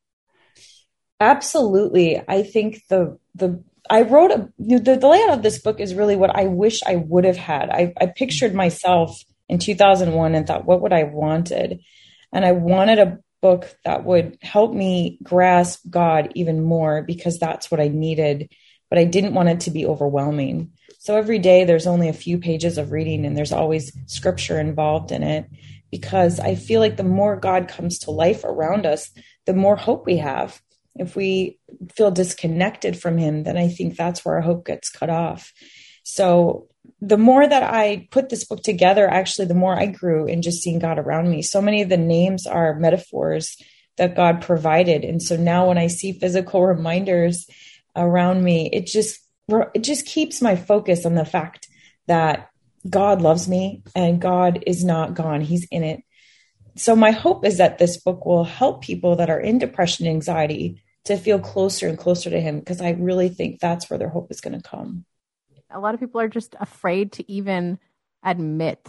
Absolutely. 1.18 2.22
I 2.28 2.42
think 2.42 2.82
the, 2.88 3.18
the, 3.34 3.62
I 3.88 4.02
wrote 4.02 4.30
a, 4.30 4.48
the, 4.58 4.96
the 4.96 5.08
layout 5.08 5.38
of 5.38 5.42
this 5.42 5.58
book 5.58 5.80
is 5.80 5.94
really 5.94 6.16
what 6.16 6.34
I 6.34 6.46
wish 6.46 6.80
I 6.86 6.96
would 6.96 7.24
have 7.24 7.36
had. 7.36 7.70
I, 7.70 7.92
I 8.00 8.06
pictured 8.06 8.54
myself 8.54 9.22
in 9.48 9.58
2001 9.58 10.34
and 10.34 10.46
thought, 10.46 10.64
what 10.64 10.82
would 10.82 10.92
I 10.92 11.04
wanted? 11.04 11.80
And 12.32 12.44
I 12.44 12.52
wanted 12.52 12.98
a 12.98 13.18
book 13.42 13.74
that 13.84 14.04
would 14.04 14.38
help 14.42 14.72
me 14.72 15.18
grasp 15.22 15.80
God 15.88 16.32
even 16.34 16.62
more 16.62 17.02
because 17.02 17.38
that's 17.38 17.70
what 17.70 17.80
I 17.80 17.88
needed. 17.88 18.50
But 18.90 18.98
I 18.98 19.04
didn't 19.04 19.34
want 19.34 19.48
it 19.48 19.60
to 19.60 19.70
be 19.70 19.86
overwhelming. 19.86 20.72
So 21.00 21.16
every 21.16 21.38
day 21.38 21.64
there's 21.64 21.86
only 21.86 22.10
a 22.10 22.12
few 22.12 22.36
pages 22.36 22.76
of 22.76 22.92
reading 22.92 23.24
and 23.24 23.34
there's 23.34 23.52
always 23.52 23.90
scripture 24.04 24.60
involved 24.60 25.12
in 25.12 25.22
it 25.22 25.46
because 25.90 26.38
I 26.38 26.56
feel 26.56 26.78
like 26.78 26.98
the 26.98 27.04
more 27.04 27.36
God 27.36 27.68
comes 27.68 28.00
to 28.00 28.10
life 28.10 28.44
around 28.44 28.84
us, 28.84 29.10
the 29.46 29.54
more 29.54 29.76
hope 29.76 30.04
we 30.04 30.18
have. 30.18 30.60
If 30.96 31.16
we 31.16 31.58
feel 31.94 32.10
disconnected 32.10 33.00
from 33.00 33.16
Him, 33.16 33.44
then 33.44 33.56
I 33.56 33.68
think 33.68 33.96
that's 33.96 34.26
where 34.26 34.34
our 34.34 34.40
hope 34.42 34.66
gets 34.66 34.90
cut 34.90 35.08
off. 35.08 35.54
So 36.02 36.68
the 37.00 37.16
more 37.16 37.48
that 37.48 37.62
I 37.62 38.06
put 38.10 38.28
this 38.28 38.44
book 38.44 38.62
together, 38.62 39.08
actually, 39.08 39.46
the 39.46 39.54
more 39.54 39.74
I 39.74 39.86
grew 39.86 40.26
in 40.26 40.42
just 40.42 40.60
seeing 40.60 40.80
God 40.80 40.98
around 40.98 41.30
me. 41.30 41.40
So 41.40 41.62
many 41.62 41.80
of 41.80 41.88
the 41.88 41.96
names 41.96 42.46
are 42.46 42.78
metaphors 42.78 43.56
that 43.96 44.16
God 44.16 44.42
provided. 44.42 45.04
And 45.04 45.22
so 45.22 45.36
now 45.36 45.68
when 45.68 45.78
I 45.78 45.86
see 45.86 46.12
physical 46.12 46.62
reminders 46.62 47.46
around 47.96 48.44
me, 48.44 48.68
it 48.70 48.84
just 48.84 49.18
it 49.74 49.82
just 49.82 50.06
keeps 50.06 50.40
my 50.40 50.56
focus 50.56 51.04
on 51.04 51.14
the 51.14 51.24
fact 51.24 51.68
that 52.06 52.50
God 52.88 53.20
loves 53.20 53.48
me 53.48 53.82
and 53.94 54.20
God 54.20 54.64
is 54.66 54.84
not 54.84 55.14
gone. 55.14 55.40
He's 55.40 55.66
in 55.70 55.82
it. 55.82 56.02
So 56.76 56.96
my 56.96 57.10
hope 57.10 57.44
is 57.44 57.58
that 57.58 57.78
this 57.78 57.98
book 57.98 58.24
will 58.24 58.44
help 58.44 58.82
people 58.82 59.16
that 59.16 59.30
are 59.30 59.40
in 59.40 59.58
depression 59.58 60.06
and 60.06 60.14
anxiety 60.14 60.82
to 61.04 61.16
feel 61.16 61.38
closer 61.38 61.88
and 61.88 61.98
closer 61.98 62.30
to 62.30 62.40
him 62.40 62.58
because 62.58 62.80
I 62.80 62.90
really 62.90 63.28
think 63.28 63.60
that's 63.60 63.90
where 63.90 63.98
their 63.98 64.08
hope 64.08 64.30
is 64.30 64.40
going 64.40 64.60
to 64.60 64.68
come 64.68 65.04
a 65.70 65.80
lot 65.80 65.94
of 65.94 66.00
people 66.00 66.20
are 66.20 66.28
just 66.28 66.54
afraid 66.60 67.12
to 67.12 67.30
even 67.30 67.78
admit 68.24 68.86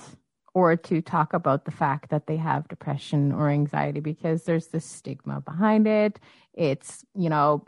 or 0.53 0.75
to 0.75 1.01
talk 1.01 1.33
about 1.33 1.65
the 1.65 1.71
fact 1.71 2.09
that 2.09 2.27
they 2.27 2.35
have 2.35 2.67
depression 2.67 3.31
or 3.31 3.49
anxiety 3.49 3.99
because 3.99 4.43
there's 4.43 4.67
this 4.67 4.85
stigma 4.85 5.39
behind 5.41 5.87
it. 5.87 6.19
It's, 6.53 7.05
you 7.15 7.29
know, 7.29 7.65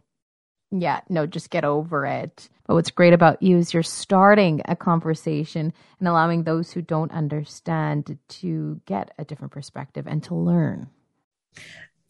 yeah, 0.82 1.02
no, 1.10 1.26
just 1.26 1.50
get 1.50 1.66
over 1.66 2.06
it. 2.06 2.50
But 2.66 2.76
what's 2.76 2.92
great 2.92 3.14
about 3.14 3.44
you 3.44 3.58
is 3.58 3.74
you're 3.74 3.84
starting 3.84 4.62
a 4.66 4.76
conversation 4.76 5.74
and 6.00 6.08
allowing 6.08 6.44
those 6.44 6.72
who 6.72 6.82
don't 6.82 7.12
understand 7.12 8.18
to 8.28 8.82
get 8.86 9.14
a 9.18 9.26
different 9.26 9.52
perspective 9.52 10.08
and 10.08 10.24
to 10.24 10.36
learn. 10.36 10.90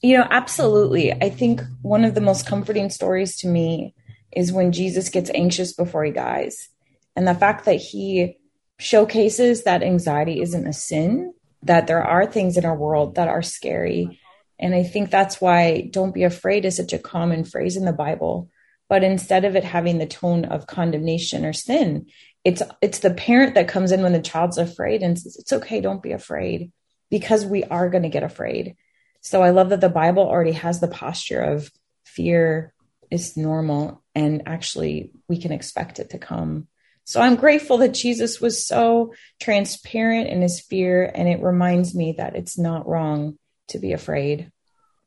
You 0.01 0.17
know, 0.17 0.27
absolutely. 0.29 1.11
I 1.11 1.29
think 1.29 1.61
one 1.81 2.05
of 2.05 2.13
the 2.13 2.21
most 2.21 2.45
comforting 2.45 2.89
stories 2.89 3.37
to 3.37 3.47
me 3.47 3.95
is 4.31 4.51
when 4.51 4.71
Jesus 4.71 5.09
gets 5.09 5.31
anxious 5.33 5.73
before 5.73 6.03
he 6.03 6.11
dies. 6.11 6.69
And 7.15 7.27
the 7.27 7.35
fact 7.35 7.65
that 7.65 7.75
he 7.75 8.37
showcases 8.79 9.63
that 9.63 9.83
anxiety 9.83 10.41
isn't 10.41 10.67
a 10.67 10.73
sin, 10.73 11.33
that 11.63 11.87
there 11.87 12.03
are 12.03 12.25
things 12.25 12.57
in 12.57 12.65
our 12.65 12.75
world 12.75 13.15
that 13.15 13.27
are 13.27 13.41
scary. 13.41 14.19
And 14.63 14.73
I 14.73 14.83
think 14.83 15.11
that's 15.11 15.41
why 15.41 15.89
don't 15.91 16.13
be 16.13 16.23
afraid 16.23 16.63
is 16.63 16.77
such 16.77 16.93
a 16.93 16.97
common 16.97 17.43
phrase 17.43 17.75
in 17.75 17.83
the 17.83 17.91
Bible. 17.91 18.49
But 18.87 19.03
instead 19.03 19.43
of 19.43 19.57
it 19.57 19.65
having 19.65 19.97
the 19.97 20.05
tone 20.05 20.45
of 20.45 20.67
condemnation 20.67 21.43
or 21.43 21.51
sin, 21.51 22.07
it's 22.45 22.61
it's 22.81 22.99
the 22.99 23.13
parent 23.13 23.55
that 23.55 23.67
comes 23.67 23.91
in 23.91 24.01
when 24.01 24.13
the 24.13 24.21
child's 24.21 24.57
afraid 24.57 25.03
and 25.03 25.19
says, 25.19 25.35
It's 25.35 25.51
okay, 25.51 25.81
don't 25.81 26.01
be 26.01 26.13
afraid, 26.13 26.71
because 27.11 27.45
we 27.45 27.65
are 27.65 27.89
going 27.89 28.03
to 28.03 28.09
get 28.09 28.23
afraid. 28.23 28.77
So 29.19 29.43
I 29.43 29.49
love 29.49 29.69
that 29.69 29.81
the 29.81 29.89
Bible 29.89 30.23
already 30.23 30.53
has 30.53 30.79
the 30.79 30.87
posture 30.87 31.41
of 31.41 31.69
fear 32.05 32.73
is 33.11 33.35
normal 33.35 34.01
and 34.15 34.43
actually 34.45 35.11
we 35.27 35.41
can 35.41 35.51
expect 35.51 35.99
it 35.99 36.11
to 36.11 36.17
come. 36.17 36.67
So 37.03 37.19
I'm 37.19 37.35
grateful 37.35 37.79
that 37.79 37.93
Jesus 37.93 38.39
was 38.39 38.65
so 38.65 39.13
transparent 39.41 40.29
in 40.29 40.41
his 40.41 40.61
fear 40.61 41.03
and 41.03 41.27
it 41.27 41.41
reminds 41.41 41.93
me 41.93 42.15
that 42.17 42.37
it's 42.37 42.57
not 42.57 42.87
wrong 42.87 43.37
to 43.69 43.79
be 43.79 43.91
afraid. 43.91 44.52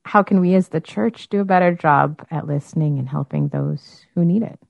How 0.06 0.22
can 0.22 0.40
we 0.40 0.54
as 0.54 0.68
the 0.68 0.80
church 0.80 1.28
do 1.28 1.40
a 1.40 1.44
better 1.44 1.74
job 1.74 2.24
at 2.30 2.46
listening 2.46 3.00
and 3.00 3.08
helping 3.08 3.48
those 3.48 4.06
who 4.14 4.24
need 4.24 4.44
it? 4.44 4.60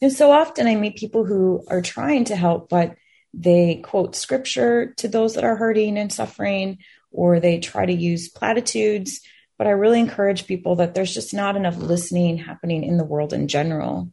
And 0.00 0.10
so 0.10 0.32
often 0.32 0.66
I 0.66 0.74
meet 0.74 0.96
people 0.96 1.26
who 1.26 1.62
are 1.68 1.82
trying 1.82 2.24
to 2.24 2.36
help, 2.36 2.70
but 2.70 2.96
they 3.34 3.82
quote 3.84 4.16
scripture 4.16 4.94
to 4.96 5.06
those 5.06 5.34
that 5.34 5.44
are 5.44 5.56
hurting 5.56 5.98
and 5.98 6.10
suffering, 6.10 6.78
or 7.10 7.40
they 7.40 7.58
try 7.58 7.84
to 7.84 7.92
use 7.92 8.30
platitudes. 8.30 9.20
But 9.58 9.66
I 9.66 9.72
really 9.72 10.00
encourage 10.00 10.46
people 10.46 10.76
that 10.76 10.94
there's 10.94 11.12
just 11.12 11.34
not 11.34 11.54
enough 11.54 11.76
listening 11.76 12.38
happening 12.38 12.84
in 12.84 12.96
the 12.96 13.04
world 13.04 13.34
in 13.34 13.48
general. 13.48 14.10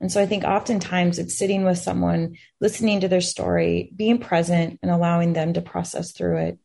And 0.00 0.10
so 0.10 0.20
I 0.20 0.26
think 0.26 0.42
oftentimes 0.42 1.20
it's 1.20 1.38
sitting 1.38 1.62
with 1.62 1.78
someone, 1.78 2.36
listening 2.60 3.02
to 3.02 3.08
their 3.08 3.20
story, 3.20 3.92
being 3.94 4.18
present 4.18 4.80
and 4.82 4.90
allowing 4.90 5.32
them 5.32 5.52
to 5.52 5.62
process 5.62 6.10
through 6.10 6.38
it 6.38 6.58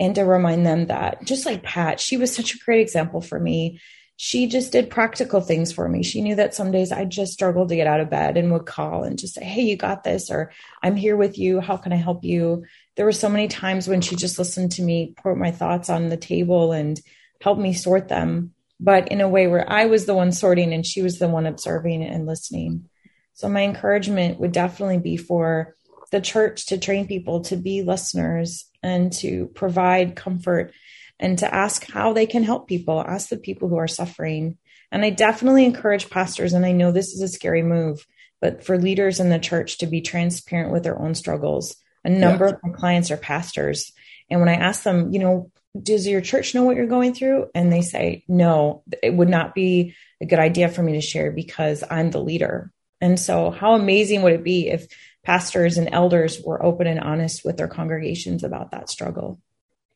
and 0.00 0.14
to 0.14 0.22
remind 0.22 0.66
them 0.66 0.86
that 0.86 1.24
just 1.24 1.46
like 1.46 1.62
Pat, 1.62 2.00
she 2.00 2.16
was 2.16 2.34
such 2.34 2.54
a 2.54 2.58
great 2.58 2.80
example 2.80 3.20
for 3.20 3.38
me. 3.38 3.80
She 4.16 4.46
just 4.46 4.70
did 4.70 4.90
practical 4.90 5.40
things 5.40 5.72
for 5.72 5.88
me. 5.88 6.04
She 6.04 6.22
knew 6.22 6.36
that 6.36 6.54
some 6.54 6.70
days 6.70 6.92
I 6.92 7.04
just 7.04 7.32
struggled 7.32 7.70
to 7.70 7.76
get 7.76 7.88
out 7.88 8.00
of 8.00 8.10
bed 8.10 8.36
and 8.36 8.52
would 8.52 8.66
call 8.66 9.02
and 9.02 9.18
just 9.18 9.34
say, 9.34 9.44
Hey, 9.44 9.62
you 9.62 9.76
got 9.76 10.04
this, 10.04 10.30
or 10.30 10.52
I'm 10.82 10.94
here 10.94 11.16
with 11.16 11.36
you. 11.36 11.60
How 11.60 11.76
can 11.76 11.92
I 11.92 11.96
help 11.96 12.22
you? 12.24 12.64
there 12.96 13.06
were 13.06 13.12
so 13.12 13.28
many 13.28 13.48
times 13.48 13.88
when 13.88 14.00
she 14.00 14.16
just 14.16 14.38
listened 14.38 14.72
to 14.72 14.82
me 14.82 15.14
put 15.22 15.36
my 15.36 15.50
thoughts 15.50 15.90
on 15.90 16.08
the 16.08 16.16
table 16.16 16.72
and 16.72 17.00
help 17.40 17.58
me 17.58 17.72
sort 17.72 18.08
them 18.08 18.52
but 18.80 19.08
in 19.08 19.20
a 19.20 19.28
way 19.28 19.46
where 19.46 19.70
i 19.70 19.86
was 19.86 20.06
the 20.06 20.14
one 20.14 20.32
sorting 20.32 20.72
and 20.72 20.86
she 20.86 21.02
was 21.02 21.18
the 21.18 21.28
one 21.28 21.46
observing 21.46 22.02
and 22.02 22.26
listening 22.26 22.88
so 23.34 23.48
my 23.48 23.62
encouragement 23.62 24.38
would 24.38 24.52
definitely 24.52 24.98
be 24.98 25.16
for 25.16 25.74
the 26.10 26.20
church 26.20 26.66
to 26.66 26.78
train 26.78 27.06
people 27.06 27.42
to 27.42 27.56
be 27.56 27.82
listeners 27.82 28.68
and 28.82 29.12
to 29.12 29.46
provide 29.54 30.16
comfort 30.16 30.72
and 31.18 31.38
to 31.38 31.54
ask 31.54 31.90
how 31.90 32.12
they 32.12 32.26
can 32.26 32.42
help 32.42 32.68
people 32.68 33.00
ask 33.00 33.28
the 33.28 33.36
people 33.36 33.68
who 33.68 33.76
are 33.76 33.88
suffering 33.88 34.58
and 34.90 35.04
i 35.04 35.10
definitely 35.10 35.64
encourage 35.64 36.10
pastors 36.10 36.52
and 36.52 36.66
i 36.66 36.72
know 36.72 36.92
this 36.92 37.12
is 37.12 37.22
a 37.22 37.28
scary 37.28 37.62
move 37.62 38.06
but 38.40 38.64
for 38.64 38.78
leaders 38.78 39.20
in 39.20 39.30
the 39.30 39.38
church 39.38 39.78
to 39.78 39.86
be 39.86 40.00
transparent 40.00 40.72
with 40.72 40.82
their 40.82 41.00
own 41.00 41.14
struggles 41.14 41.76
a 42.04 42.10
number 42.10 42.46
yeah. 42.46 42.52
of 42.52 42.60
my 42.62 42.70
clients 42.70 43.10
are 43.10 43.16
pastors. 43.16 43.92
And 44.30 44.40
when 44.40 44.48
I 44.48 44.54
ask 44.54 44.82
them, 44.82 45.12
you 45.12 45.18
know, 45.18 45.50
does 45.80 46.06
your 46.06 46.20
church 46.20 46.54
know 46.54 46.62
what 46.62 46.76
you're 46.76 46.86
going 46.86 47.14
through? 47.14 47.48
And 47.54 47.72
they 47.72 47.80
say, 47.80 48.24
no, 48.28 48.84
it 49.02 49.12
would 49.12 49.28
not 49.28 49.54
be 49.54 49.94
a 50.20 50.26
good 50.26 50.38
idea 50.38 50.68
for 50.68 50.82
me 50.82 50.92
to 50.92 51.00
share 51.00 51.32
because 51.32 51.82
I'm 51.90 52.10
the 52.10 52.22
leader. 52.22 52.70
And 53.00 53.18
so, 53.18 53.50
how 53.50 53.74
amazing 53.74 54.22
would 54.22 54.34
it 54.34 54.44
be 54.44 54.68
if 54.68 54.86
pastors 55.24 55.78
and 55.78 55.88
elders 55.92 56.40
were 56.44 56.62
open 56.62 56.86
and 56.86 57.00
honest 57.00 57.44
with 57.44 57.56
their 57.56 57.68
congregations 57.68 58.44
about 58.44 58.70
that 58.70 58.88
struggle? 58.90 59.40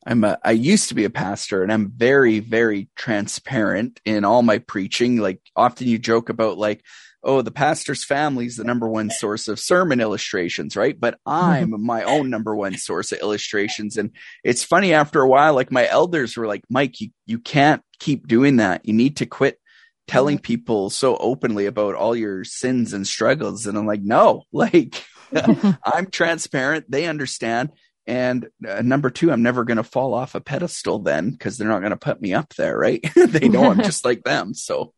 I'm 0.05 0.23
a, 0.23 0.39
I 0.43 0.51
used 0.51 0.89
to 0.89 0.95
be 0.95 1.05
a 1.05 1.09
pastor 1.09 1.61
and 1.61 1.71
I'm 1.71 1.91
very, 1.91 2.39
very 2.39 2.89
transparent 2.95 3.99
in 4.05 4.25
all 4.25 4.41
my 4.41 4.59
preaching. 4.59 5.17
Like 5.17 5.41
often 5.55 5.87
you 5.87 5.99
joke 5.99 6.29
about 6.29 6.57
like, 6.57 6.83
oh, 7.21 7.41
the 7.41 7.51
pastor's 7.51 8.05
family 8.05 8.45
is 8.45 8.55
the 8.55 8.63
number 8.63 8.87
one 8.87 9.09
source 9.09 9.49
of 9.49 9.59
sermon 9.59 9.99
illustrations, 9.99 10.77
right? 10.77 10.97
But 10.97 11.19
I'm 11.25 11.83
my 11.85 12.03
own 12.03 12.29
number 12.29 12.55
one 12.55 12.77
source 12.77 13.11
of 13.11 13.19
illustrations. 13.19 13.97
And 13.97 14.11
it's 14.43 14.63
funny 14.63 14.93
after 14.93 15.21
a 15.21 15.27
while, 15.27 15.53
like 15.53 15.71
my 15.71 15.87
elders 15.87 16.37
were 16.37 16.47
like, 16.47 16.63
Mike, 16.69 17.01
you, 17.01 17.09
you 17.25 17.39
can't 17.39 17.83
keep 17.99 18.27
doing 18.27 18.57
that. 18.57 18.85
You 18.85 18.93
need 18.93 19.17
to 19.17 19.25
quit 19.25 19.59
telling 20.07 20.37
mm-hmm. 20.37 20.43
people 20.43 20.89
so 20.89 21.17
openly 21.17 21.65
about 21.65 21.95
all 21.95 22.15
your 22.15 22.43
sins 22.43 22.93
and 22.93 23.05
struggles. 23.05 23.67
And 23.67 23.77
I'm 23.77 23.85
like, 23.85 24.01
no, 24.01 24.43
like 24.51 25.03
I'm 25.83 26.07
transparent. 26.11 26.89
They 26.89 27.05
understand. 27.05 27.71
And 28.07 28.47
uh, 28.67 28.81
number 28.81 29.09
two, 29.09 29.31
I'm 29.31 29.43
never 29.43 29.63
going 29.63 29.77
to 29.77 29.83
fall 29.83 30.13
off 30.13 30.33
a 30.33 30.41
pedestal 30.41 30.99
then 30.99 31.29
because 31.31 31.57
they're 31.57 31.67
not 31.67 31.79
going 31.79 31.91
to 31.91 31.97
put 31.97 32.19
me 32.19 32.33
up 32.33 32.55
there, 32.55 32.77
right? 32.77 33.05
they 33.15 33.49
know 33.49 33.69
I'm 33.69 33.83
just 33.83 34.03
like 34.03 34.23
them. 34.23 34.53
So 34.53 34.93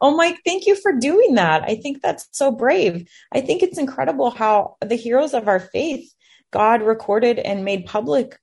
Oh, 0.00 0.16
Mike, 0.16 0.40
thank 0.44 0.66
you 0.66 0.74
for 0.74 0.92
doing 0.92 1.34
that. 1.34 1.62
I 1.62 1.76
think 1.76 2.02
that's 2.02 2.28
so 2.32 2.50
brave. 2.50 3.08
I 3.32 3.40
think 3.40 3.62
it's 3.62 3.78
incredible 3.78 4.30
how 4.30 4.76
the 4.80 4.96
heroes 4.96 5.34
of 5.34 5.48
our 5.48 5.60
faith, 5.60 6.12
God 6.50 6.82
recorded 6.82 7.38
and 7.38 7.64
made 7.64 7.86
public 7.86 8.38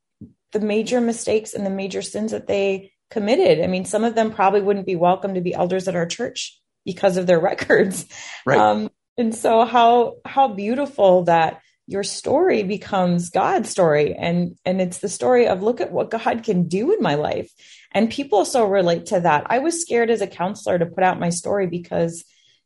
the 0.51 0.59
major 0.59 1.01
mistakes 1.01 1.53
and 1.53 1.65
the 1.65 1.71
major 1.71 2.01
sins 2.01 2.31
that 2.31 2.47
they 2.47 2.93
committed. 3.09 3.63
I 3.63 3.67
mean, 3.67 3.85
some 3.85 4.03
of 4.03 4.15
them 4.15 4.31
probably 4.31 4.61
wouldn't 4.61 4.85
be 4.85 4.95
welcome 4.95 5.33
to 5.33 5.41
be 5.41 5.53
elders 5.53 5.87
at 5.87 5.95
our 5.95 6.05
church 6.05 6.59
because 6.85 7.17
of 7.17 7.27
their 7.27 7.39
records. 7.51 8.05
Right. 8.45 8.57
Um, 8.57 8.89
and 9.17 9.33
so 9.33 9.65
how 9.65 10.15
how 10.25 10.47
beautiful 10.47 11.23
that 11.23 11.61
your 11.87 12.03
story 12.03 12.63
becomes 12.63 13.29
God's 13.29 13.69
story. 13.69 14.13
And 14.13 14.57
and 14.65 14.81
it's 14.81 14.99
the 14.99 15.09
story 15.09 15.47
of 15.47 15.61
look 15.61 15.81
at 15.81 15.91
what 15.91 16.09
God 16.09 16.43
can 16.43 16.67
do 16.67 16.93
in 16.93 17.01
my 17.01 17.15
life. 17.15 17.51
And 17.91 18.09
people 18.09 18.45
so 18.45 18.65
relate 18.67 19.07
to 19.07 19.19
that. 19.21 19.45
I 19.49 19.59
was 19.59 19.81
scared 19.81 20.09
as 20.09 20.21
a 20.21 20.27
counselor 20.27 20.79
to 20.79 20.85
put 20.85 21.03
out 21.03 21.19
my 21.19 21.29
story 21.29 21.67
because 21.67 22.25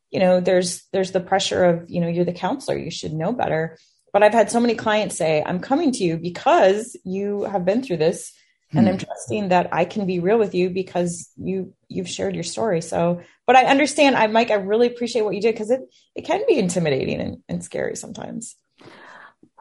you 0.09 0.19
know 0.19 0.39
there's 0.39 0.85
there's 0.93 1.11
the 1.11 1.19
pressure 1.19 1.65
of 1.65 1.89
you 1.89 2.01
know 2.01 2.07
you're 2.07 2.25
the 2.25 2.33
counselor. 2.33 2.77
You 2.77 2.91
should 2.91 3.13
know 3.13 3.33
better. 3.33 3.77
But 4.11 4.23
I've 4.23 4.33
had 4.33 4.49
so 4.49 4.59
many 4.59 4.73
clients 4.73 5.17
say 5.17 5.43
I'm 5.45 5.59
coming 5.59 5.91
to 5.91 6.03
you 6.03 6.17
because 6.17 6.97
you 7.03 7.43
have 7.43 7.65
been 7.65 7.83
through 7.83 7.97
this 7.97 8.33
and 8.71 8.87
I'm 8.87 8.95
hmm. 8.95 9.05
trusting 9.05 9.49
that 9.49 9.69
I 9.73 9.85
can 9.85 10.05
be 10.05 10.19
real 10.19 10.37
with 10.37 10.53
you 10.53 10.69
because 10.69 11.31
you 11.37 11.73
you've 11.87 12.09
shared 12.09 12.35
your 12.35 12.43
story. 12.43 12.81
So, 12.81 13.21
but 13.47 13.55
I 13.55 13.65
understand. 13.65 14.15
I 14.15 14.27
Mike, 14.27 14.51
I 14.51 14.55
really 14.55 14.87
appreciate 14.87 15.23
what 15.23 15.35
you 15.35 15.41
did 15.41 15.55
because 15.55 15.71
it 15.71 15.81
it 16.15 16.25
can 16.25 16.41
be 16.47 16.59
intimidating 16.59 17.19
and, 17.19 17.37
and 17.49 17.63
scary 17.63 17.95
sometimes 17.95 18.55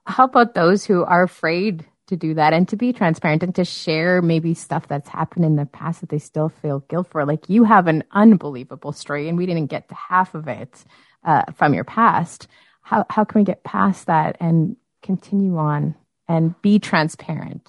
how 0.08 0.24
about 0.24 0.54
those 0.54 0.84
who 0.84 1.04
are 1.04 1.22
afraid 1.22 1.86
to 2.06 2.16
do 2.16 2.34
that 2.34 2.54
and 2.54 2.66
to 2.68 2.76
be 2.76 2.92
transparent 2.92 3.42
and 3.42 3.54
to 3.54 3.64
share 3.64 4.22
maybe 4.22 4.54
stuff 4.54 4.88
that's 4.88 5.08
happened 5.08 5.44
in 5.44 5.56
the 5.56 5.66
past 5.66 6.00
that 6.00 6.08
they 6.08 6.18
still 6.18 6.48
feel 6.48 6.80
guilt 6.88 7.08
for? 7.10 7.26
Like 7.26 7.48
you 7.50 7.64
have 7.64 7.86
an 7.86 8.02
unbelievable 8.12 8.92
story 8.92 9.28
and 9.28 9.36
we 9.36 9.44
didn't 9.44 9.66
get 9.66 9.88
to 9.90 9.94
half 9.94 10.34
of 10.34 10.48
it 10.48 10.82
uh, 11.24 11.42
from 11.54 11.74
your 11.74 11.84
past. 11.84 12.48
How, 12.80 13.04
how 13.10 13.24
can 13.24 13.42
we 13.42 13.44
get 13.44 13.64
past 13.64 14.06
that 14.06 14.38
and 14.40 14.76
continue 15.02 15.58
on 15.58 15.94
and 16.26 16.60
be 16.62 16.78
transparent? 16.78 17.68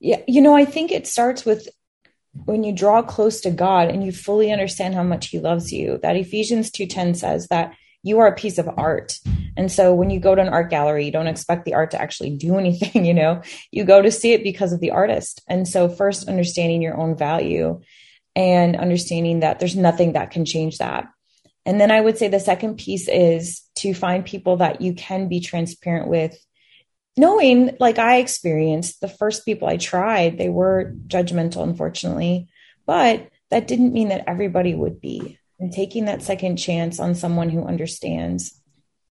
Yeah, 0.00 0.22
you 0.26 0.40
know, 0.40 0.56
I 0.56 0.64
think 0.64 0.90
it 0.90 1.06
starts 1.06 1.44
with 1.44 1.68
when 2.44 2.64
you 2.64 2.72
draw 2.72 3.02
close 3.02 3.40
to 3.42 3.50
God 3.50 3.88
and 3.88 4.04
you 4.04 4.12
fully 4.12 4.50
understand 4.50 4.94
how 4.94 5.02
much 5.02 5.28
he 5.28 5.38
loves 5.38 5.72
you. 5.72 5.98
That 6.02 6.16
Ephesians 6.16 6.70
2:10 6.70 7.14
says 7.16 7.48
that 7.48 7.74
you 8.02 8.18
are 8.20 8.26
a 8.26 8.34
piece 8.34 8.58
of 8.58 8.68
art. 8.76 9.18
And 9.56 9.70
so 9.70 9.94
when 9.94 10.08
you 10.08 10.20
go 10.20 10.34
to 10.34 10.40
an 10.40 10.48
art 10.48 10.70
gallery, 10.70 11.04
you 11.04 11.12
don't 11.12 11.26
expect 11.26 11.64
the 11.64 11.74
art 11.74 11.90
to 11.90 12.00
actually 12.00 12.30
do 12.30 12.56
anything, 12.58 13.04
you 13.04 13.14
know, 13.14 13.42
you 13.70 13.84
go 13.84 14.00
to 14.00 14.10
see 14.10 14.32
it 14.32 14.42
because 14.42 14.72
of 14.72 14.80
the 14.80 14.90
artist. 14.90 15.42
And 15.48 15.68
so 15.68 15.88
first 15.88 16.28
understanding 16.28 16.82
your 16.82 16.96
own 16.96 17.16
value 17.16 17.80
and 18.34 18.76
understanding 18.76 19.40
that 19.40 19.58
there's 19.58 19.76
nothing 19.76 20.12
that 20.14 20.30
can 20.30 20.44
change 20.44 20.78
that. 20.78 21.08
And 21.66 21.80
then 21.80 21.90
I 21.90 22.00
would 22.00 22.16
say 22.16 22.28
the 22.28 22.40
second 22.40 22.78
piece 22.78 23.06
is 23.06 23.62
to 23.76 23.92
find 23.92 24.24
people 24.24 24.56
that 24.58 24.80
you 24.80 24.94
can 24.94 25.28
be 25.28 25.40
transparent 25.40 26.08
with, 26.08 26.38
knowing 27.20 27.76
like 27.78 27.98
I 27.98 28.16
experienced 28.16 29.00
the 29.00 29.08
first 29.08 29.44
people 29.44 29.68
I 29.68 29.76
tried, 29.76 30.38
they 30.38 30.48
were 30.48 30.94
judgmental, 31.06 31.62
unfortunately, 31.62 32.48
but 32.86 33.28
that 33.50 33.68
didn't 33.68 33.92
mean 33.92 34.08
that 34.08 34.24
everybody 34.26 34.74
would 34.74 35.00
be 35.00 35.38
and 35.58 35.72
taking 35.72 36.06
that 36.06 36.22
second 36.22 36.56
chance 36.56 36.98
on 36.98 37.14
someone 37.14 37.50
who 37.50 37.64
understands. 37.64 38.58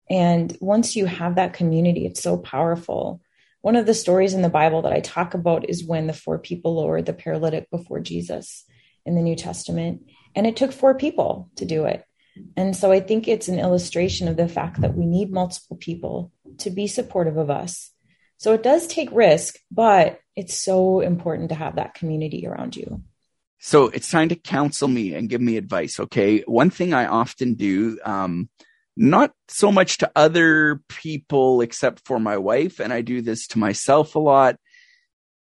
And 0.09 0.55
once 0.62 0.95
you 0.95 1.07
have 1.07 1.35
that 1.35 1.53
community, 1.53 2.05
it's 2.05 2.21
so 2.21 2.38
powerful. 2.38 3.21
One 3.62 3.75
of 3.75 3.88
the 3.88 3.95
stories 3.95 4.35
in 4.35 4.43
the 4.43 4.50
Bible 4.50 4.83
that 4.83 4.93
I 4.93 5.00
talk 5.00 5.33
about 5.33 5.67
is 5.67 5.83
when 5.83 6.05
the 6.05 6.13
four 6.13 6.38
people 6.38 6.75
lowered 6.75 7.07
the 7.07 7.13
paralytic 7.13 7.71
before 7.71 8.00
Jesus 8.00 8.63
in 9.05 9.15
the 9.15 9.24
New 9.24 9.35
Testament. 9.35 10.03
And 10.35 10.45
it 10.45 10.55
took 10.55 10.71
four 10.71 10.93
people 10.93 11.50
to 11.55 11.65
do 11.65 11.85
it. 11.85 12.05
And 12.55 12.75
so 12.75 12.91
I 12.91 13.00
think 13.00 13.27
it's 13.27 13.47
an 13.47 13.59
illustration 13.59 14.27
of 14.27 14.38
the 14.38 14.47
fact 14.47 14.81
that 14.81 14.95
we 14.95 15.05
need 15.05 15.31
multiple 15.31 15.77
people 15.77 16.31
to 16.59 16.69
be 16.69 16.85
supportive 16.85 17.38
of 17.38 17.50
us. 17.50 17.91
So 18.45 18.53
it 18.53 18.61
does 18.61 18.85
take 18.85 19.09
risk, 19.11 19.57
but 19.71 20.19
it's 20.35 20.53
so 20.53 20.99
important 20.99 21.49
to 21.49 21.55
have 21.55 21.77
that 21.77 21.95
community 21.95 22.45
around 22.45 22.75
you. 22.75 23.01
So 23.57 23.87
it's 23.87 24.11
time 24.11 24.29
to 24.29 24.35
counsel 24.35 24.87
me 24.87 25.15
and 25.15 25.27
give 25.27 25.41
me 25.41 25.57
advice. 25.57 25.99
Okay. 25.99 26.41
One 26.41 26.69
thing 26.69 26.93
I 26.93 27.07
often 27.07 27.55
do, 27.55 27.97
um, 28.05 28.47
not 28.95 29.31
so 29.47 29.71
much 29.71 29.97
to 29.97 30.11
other 30.15 30.79
people 30.89 31.61
except 31.61 32.05
for 32.05 32.19
my 32.19 32.37
wife, 32.37 32.79
and 32.79 32.93
I 32.93 33.01
do 33.01 33.23
this 33.23 33.47
to 33.47 33.57
myself 33.57 34.13
a 34.13 34.19
lot, 34.19 34.57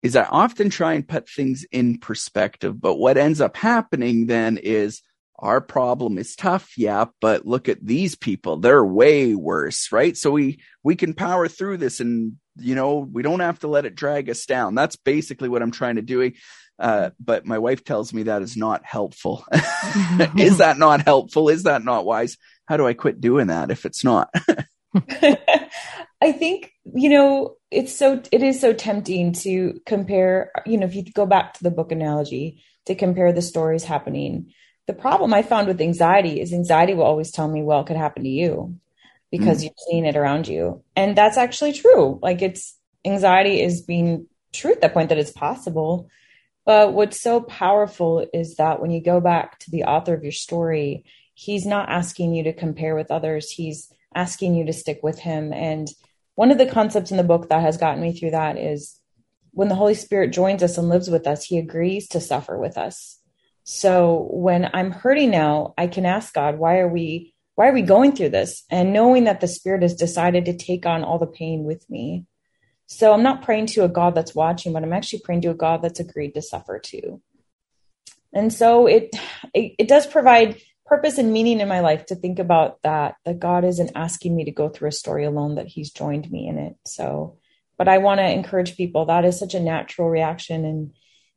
is 0.02 0.16
I 0.16 0.24
often 0.24 0.70
try 0.70 0.94
and 0.94 1.06
put 1.06 1.28
things 1.28 1.66
in 1.70 1.98
perspective. 1.98 2.80
But 2.80 2.94
what 2.94 3.18
ends 3.18 3.42
up 3.42 3.58
happening 3.58 4.28
then 4.28 4.56
is 4.56 5.02
our 5.38 5.60
problem 5.60 6.16
is 6.16 6.36
tough, 6.36 6.78
yeah, 6.78 7.04
but 7.20 7.46
look 7.46 7.68
at 7.68 7.84
these 7.84 8.14
people. 8.14 8.56
They're 8.56 8.82
way 8.82 9.34
worse, 9.34 9.92
right? 9.92 10.16
So 10.16 10.30
we 10.30 10.60
we 10.82 10.96
can 10.96 11.12
power 11.12 11.48
through 11.48 11.76
this 11.76 12.00
and 12.00 12.38
you 12.56 12.74
know, 12.74 12.98
we 12.98 13.22
don't 13.22 13.40
have 13.40 13.58
to 13.60 13.68
let 13.68 13.84
it 13.84 13.94
drag 13.94 14.30
us 14.30 14.46
down. 14.46 14.74
That's 14.74 14.96
basically 14.96 15.48
what 15.48 15.62
I'm 15.62 15.70
trying 15.70 15.96
to 15.96 16.02
do. 16.02 16.32
Uh, 16.78 17.10
but 17.20 17.46
my 17.46 17.58
wife 17.58 17.84
tells 17.84 18.12
me 18.12 18.24
that 18.24 18.42
is 18.42 18.56
not 18.56 18.84
helpful. 18.84 19.44
is 20.36 20.58
that 20.58 20.76
not 20.78 21.02
helpful? 21.02 21.48
Is 21.48 21.64
that 21.64 21.84
not 21.84 22.04
wise? 22.04 22.36
How 22.66 22.76
do 22.76 22.86
I 22.86 22.94
quit 22.94 23.20
doing 23.20 23.48
that 23.48 23.70
if 23.70 23.84
it's 23.84 24.04
not? 24.04 24.30
I 26.20 26.32
think, 26.32 26.72
you 26.84 27.10
know, 27.10 27.56
it's 27.70 27.94
so, 27.94 28.22
it 28.32 28.42
is 28.42 28.60
so 28.60 28.72
tempting 28.72 29.32
to 29.34 29.80
compare, 29.86 30.50
you 30.64 30.78
know, 30.78 30.86
if 30.86 30.94
you 30.94 31.04
go 31.12 31.26
back 31.26 31.54
to 31.54 31.62
the 31.62 31.70
book 31.70 31.92
analogy, 31.92 32.62
to 32.86 32.94
compare 32.94 33.32
the 33.32 33.42
stories 33.42 33.84
happening. 33.84 34.52
The 34.86 34.94
problem 34.94 35.32
I 35.32 35.42
found 35.42 35.68
with 35.68 35.80
anxiety 35.80 36.40
is 36.40 36.52
anxiety 36.52 36.94
will 36.94 37.04
always 37.04 37.30
tell 37.30 37.48
me, 37.48 37.62
well, 37.62 37.80
it 37.80 37.86
could 37.86 37.96
happen 37.96 38.24
to 38.24 38.28
you 38.28 38.78
because 39.36 39.58
mm. 39.58 39.64
you're 39.64 39.88
seeing 39.88 40.04
it 40.04 40.16
around 40.16 40.46
you. 40.46 40.84
And 40.94 41.16
that's 41.16 41.36
actually 41.36 41.72
true. 41.72 42.20
Like 42.22 42.40
it's 42.40 42.78
anxiety 43.04 43.60
is 43.60 43.82
being 43.82 44.28
true 44.52 44.70
at 44.70 44.80
that 44.80 44.94
point 44.94 45.08
that 45.08 45.18
it's 45.18 45.32
possible. 45.32 46.08
But 46.64 46.92
what's 46.92 47.20
so 47.20 47.40
powerful 47.40 48.24
is 48.32 48.56
that 48.56 48.80
when 48.80 48.92
you 48.92 49.02
go 49.02 49.20
back 49.20 49.58
to 49.60 49.72
the 49.72 49.84
author 49.84 50.14
of 50.14 50.22
your 50.22 50.32
story, 50.32 51.04
he's 51.34 51.66
not 51.66 51.88
asking 51.88 52.32
you 52.32 52.44
to 52.44 52.52
compare 52.52 52.94
with 52.94 53.10
others. 53.10 53.50
He's 53.50 53.92
asking 54.14 54.54
you 54.54 54.66
to 54.66 54.72
stick 54.72 55.00
with 55.02 55.18
him. 55.18 55.52
And 55.52 55.88
one 56.36 56.52
of 56.52 56.58
the 56.58 56.66
concepts 56.66 57.10
in 57.10 57.16
the 57.16 57.24
book 57.24 57.48
that 57.48 57.60
has 57.60 57.76
gotten 57.76 58.00
me 58.00 58.16
through 58.16 58.30
that 58.30 58.56
is 58.56 59.00
when 59.50 59.68
the 59.68 59.74
Holy 59.74 59.94
Spirit 59.94 60.32
joins 60.32 60.62
us 60.62 60.78
and 60.78 60.88
lives 60.88 61.10
with 61.10 61.26
us, 61.26 61.44
he 61.44 61.58
agrees 61.58 62.06
to 62.10 62.20
suffer 62.20 62.56
with 62.56 62.78
us. 62.78 63.18
So 63.64 64.28
when 64.30 64.70
I'm 64.72 64.92
hurting 64.92 65.30
now, 65.30 65.74
I 65.76 65.88
can 65.88 66.06
ask 66.06 66.32
God, 66.32 66.56
why 66.56 66.78
are 66.78 66.88
we 66.88 67.33
why 67.54 67.68
are 67.68 67.72
we 67.72 67.82
going 67.82 68.14
through 68.14 68.30
this? 68.30 68.64
And 68.70 68.92
knowing 68.92 69.24
that 69.24 69.40
the 69.40 69.48
Spirit 69.48 69.82
has 69.82 69.94
decided 69.94 70.46
to 70.46 70.56
take 70.56 70.86
on 70.86 71.04
all 71.04 71.18
the 71.18 71.26
pain 71.26 71.64
with 71.64 71.88
me. 71.88 72.26
So 72.86 73.12
I'm 73.12 73.22
not 73.22 73.42
praying 73.42 73.66
to 73.66 73.84
a 73.84 73.88
God 73.88 74.14
that's 74.14 74.34
watching, 74.34 74.72
but 74.72 74.82
I'm 74.82 74.92
actually 74.92 75.20
praying 75.24 75.42
to 75.42 75.50
a 75.50 75.54
God 75.54 75.80
that's 75.82 76.00
agreed 76.00 76.32
to 76.32 76.42
suffer 76.42 76.78
too. 76.78 77.22
And 78.32 78.52
so 78.52 78.86
it, 78.86 79.10
it, 79.54 79.74
it 79.78 79.88
does 79.88 80.06
provide 80.06 80.60
purpose 80.84 81.16
and 81.16 81.32
meaning 81.32 81.60
in 81.60 81.68
my 81.68 81.80
life 81.80 82.06
to 82.06 82.14
think 82.14 82.38
about 82.38 82.82
that 82.82 83.14
that 83.24 83.38
God 83.38 83.64
isn't 83.64 83.92
asking 83.94 84.36
me 84.36 84.44
to 84.44 84.50
go 84.50 84.68
through 84.68 84.88
a 84.88 84.92
story 84.92 85.24
alone 85.24 85.54
that 85.54 85.68
he's 85.68 85.90
joined 85.90 86.30
me 86.30 86.46
in 86.46 86.58
it. 86.58 86.76
So 86.84 87.38
but 87.76 87.88
I 87.88 87.98
want 87.98 88.18
to 88.20 88.30
encourage 88.30 88.76
people 88.76 89.06
that 89.06 89.24
is 89.24 89.38
such 89.38 89.54
a 89.54 89.60
natural 89.60 90.08
reaction 90.08 90.64
and 90.64 90.92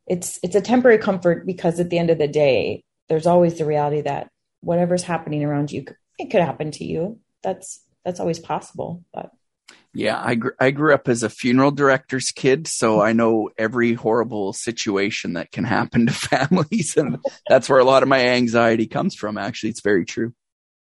it's 0.05 0.39
it's 0.43 0.55
a 0.55 0.61
temporary 0.61 0.97
comfort 0.97 1.45
because 1.45 1.79
at 1.79 1.89
the 1.89 1.97
end 1.97 2.09
of 2.09 2.17
the 2.17 2.27
day 2.27 2.83
there's 3.09 3.27
always 3.27 3.57
the 3.57 3.65
reality 3.65 4.01
that 4.01 4.29
whatever's 4.61 5.03
happening 5.03 5.43
around 5.43 5.71
you 5.71 5.85
it 6.17 6.31
could 6.31 6.41
happen 6.41 6.71
to 6.71 6.85
you. 6.85 7.19
That's 7.43 7.81
that's 8.03 8.19
always 8.19 8.39
possible, 8.39 9.03
but 9.13 9.31
yeah, 9.93 10.21
I, 10.23 10.35
gr- 10.35 10.49
I 10.59 10.71
grew 10.71 10.93
up 10.93 11.07
as 11.07 11.23
a 11.23 11.29
funeral 11.29 11.71
director's 11.71 12.31
kid, 12.31 12.67
so 12.67 13.01
I 13.01 13.13
know 13.13 13.49
every 13.57 13.93
horrible 13.95 14.53
situation 14.53 15.33
that 15.33 15.51
can 15.51 15.63
happen 15.63 16.05
to 16.05 16.13
families. 16.13 16.95
And 16.95 17.17
that's 17.49 17.67
where 17.67 17.79
a 17.79 17.83
lot 17.83 18.03
of 18.03 18.09
my 18.09 18.19
anxiety 18.19 18.85
comes 18.85 19.15
from. 19.15 19.37
Actually, 19.39 19.71
it's 19.71 19.81
very 19.81 20.05
true. 20.05 20.33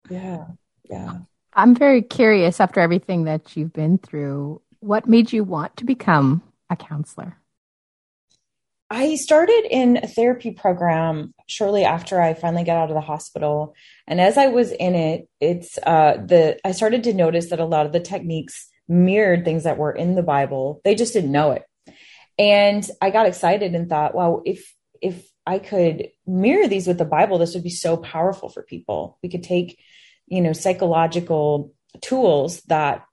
Yeah. 0.10 0.46
Yeah. 0.90 1.20
I'm 1.54 1.76
very 1.76 2.02
curious 2.02 2.62
after 2.62 2.80
everything 2.80 3.26
that 3.26 3.58
you've 3.58 3.74
been 3.74 3.98
through, 3.98 4.62
what 4.80 5.08
made 5.08 5.34
you 5.34 5.44
want 5.44 5.76
to 5.78 5.86
become 5.86 6.42
a 6.70 6.78
counselor? 6.78 7.38
I 8.94 9.16
started 9.16 9.66
in 9.72 10.02
a 10.04 10.08
therapy 10.08 10.52
program 10.52 11.34
shortly 11.48 11.86
after 11.86 12.22
I 12.22 12.34
finally 12.34 12.66
got 12.66 12.76
out 12.76 12.90
of 12.90 12.96
the 12.96 13.00
hospital. 13.00 13.74
And 14.06 14.20
as 14.20 14.38
I 14.38 14.48
was 14.48 14.74
in 14.74 14.96
it, 14.96 15.30
it's 15.40 15.78
uh, 15.78 16.18
the 16.18 16.60
I 16.66 16.74
started 16.74 17.06
to 17.06 17.14
notice 17.14 17.52
that 17.52 17.62
a 17.62 17.66
lot 17.66 17.86
of 17.86 17.94
the 17.94 18.02
techniques 18.02 18.68
mirrored 18.90 19.46
things 19.46 19.64
that 19.64 19.78
were 19.78 19.94
in 19.94 20.16
the 20.16 20.24
Bible. 20.24 20.82
They 20.84 20.96
just 20.96 21.14
didn't 21.14 21.32
know 21.32 21.52
it. 21.52 21.64
And 22.38 22.86
I 23.02 23.12
got 23.12 23.28
excited 23.28 23.74
and 23.76 23.88
thought, 23.88 24.14
wow, 24.14 24.42
if 24.44 24.76
if 25.02 25.26
I 25.48 25.60
could 25.60 26.10
mirror 26.28 26.68
these 26.68 26.86
with 26.86 26.98
the 26.98 27.06
Bible, 27.06 27.38
this 27.38 27.54
would 27.54 27.64
be 27.64 27.70
so 27.70 27.96
powerful 27.96 28.50
for 28.50 28.62
people. 28.62 29.18
We 29.24 29.30
could 29.30 29.44
take, 29.44 29.80
you 30.28 30.42
know, 30.42 30.52
psychological 30.52 31.74
tools 32.02 32.60
that 32.64 33.06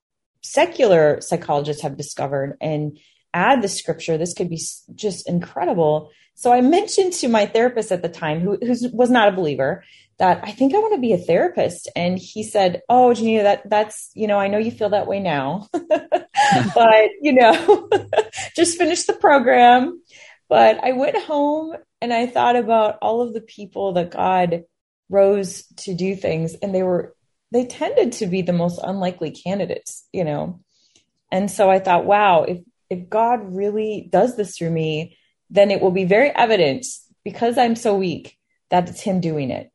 secular 0.43 1.21
psychologists 1.21 1.83
have 1.83 1.97
discovered 1.97 2.57
and 2.61 2.99
add 3.35 3.62
the 3.62 3.69
scripture. 3.69 4.19
This 4.19 4.35
could 4.35 4.51
be 4.51 4.61
just 4.95 5.29
incredible. 5.29 6.11
So 6.35 6.53
I 6.53 6.61
mentioned 6.61 7.14
to 7.14 7.29
my 7.29 7.47
therapist 7.47 7.91
at 7.91 8.03
the 8.03 8.09
time, 8.09 8.41
who, 8.41 8.59
was 8.93 9.11
not 9.11 9.29
a 9.29 9.37
believer, 9.37 9.85
that 10.19 10.41
I 10.43 10.53
think 10.53 10.75
I 10.75 10.79
want 10.79 10.95
to 10.95 11.01
be 11.01 11.12
a 11.12 11.19
therapist. 11.19 11.91
And 11.97 12.19
he 12.19 12.43
said, 12.43 12.83
Oh, 12.88 13.11
Janita, 13.11 13.43
that 13.43 13.71
that's, 13.71 14.11
you 14.14 14.27
know, 14.27 14.38
I 14.38 14.49
know 14.49 14.59
you 14.59 14.71
feel 14.71 14.91
that 14.91 15.07
way 15.07 15.21
now, 15.21 15.69
but 15.73 17.11
you 17.21 17.33
know, 17.33 17.88
just 18.57 18.79
finish 18.79 19.05
the 19.05 19.14
program. 19.14 20.01
But 20.49 20.83
I 20.83 20.93
went 20.93 21.17
home 21.17 21.77
and 22.01 22.12
I 22.12 22.27
thought 22.27 22.57
about 22.57 22.99
all 23.03 23.21
of 23.21 23.35
the 23.35 23.41
people 23.41 23.95
that 23.95 24.11
God 24.11 24.64
rose 25.09 25.64
to 25.79 25.95
do 25.95 26.17
things 26.17 26.55
and 26.55 26.75
they 26.75 26.83
were, 26.83 27.14
they 27.53 27.67
tended 27.67 28.12
to 28.12 28.27
be 28.27 28.43
the 28.43 28.53
most 28.53 28.81
unlikely 28.83 29.31
candidates, 29.31 30.07
you 30.12 30.25
know? 30.25 30.61
And 31.31 31.51
so 31.51 31.71
I 31.71 31.79
thought, 31.79 32.07
wow, 32.07 32.45
if, 32.45 32.59
if 32.90 33.09
God 33.09 33.55
really 33.55 34.09
does 34.11 34.37
this 34.37 34.57
through 34.57 34.70
me, 34.70 35.16
then 35.51 35.70
it 35.70 35.81
will 35.81 35.90
be 35.90 36.05
very 36.05 36.31
evident 36.31 36.87
because 37.24 37.59
I'm 37.59 37.77
so 37.77 37.96
weak 37.96 38.37
that 38.70 38.88
it's 38.88 39.01
him 39.01 39.20
doing 39.20 39.51
it 39.51 39.70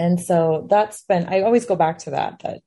and 0.00 0.18
so 0.18 0.66
that's 0.70 1.02
been, 1.02 1.26
I 1.26 1.42
always 1.42 1.66
go 1.66 1.76
back 1.76 1.98
to 1.98 2.10
that, 2.10 2.40
that 2.42 2.62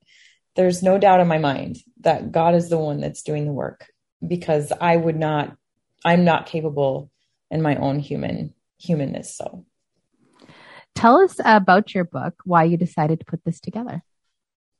there's 0.55 0.83
no 0.83 0.99
doubt 0.99 1.19
in 1.19 1.27
my 1.27 1.39
mind 1.39 1.77
that 2.01 2.31
God 2.31 2.53
is 2.53 2.69
the 2.69 2.77
one 2.77 2.99
that's 2.99 3.23
doing 3.23 3.45
the 3.45 3.51
work 3.51 3.87
because 4.25 4.71
I 4.79 4.95
would 4.95 5.17
not, 5.17 5.55
I'm 6.05 6.25
not 6.25 6.45
capable 6.45 7.09
in 7.49 7.63
my 7.63 7.75
own 7.75 7.97
human 7.97 8.53
humanness. 8.77 9.35
So 9.35 9.65
tell 10.93 11.17
us 11.21 11.39
about 11.43 11.95
your 11.95 12.03
book, 12.03 12.35
why 12.45 12.65
you 12.65 12.77
decided 12.77 13.19
to 13.19 13.25
put 13.25 13.43
this 13.43 13.59
together. 13.59 14.03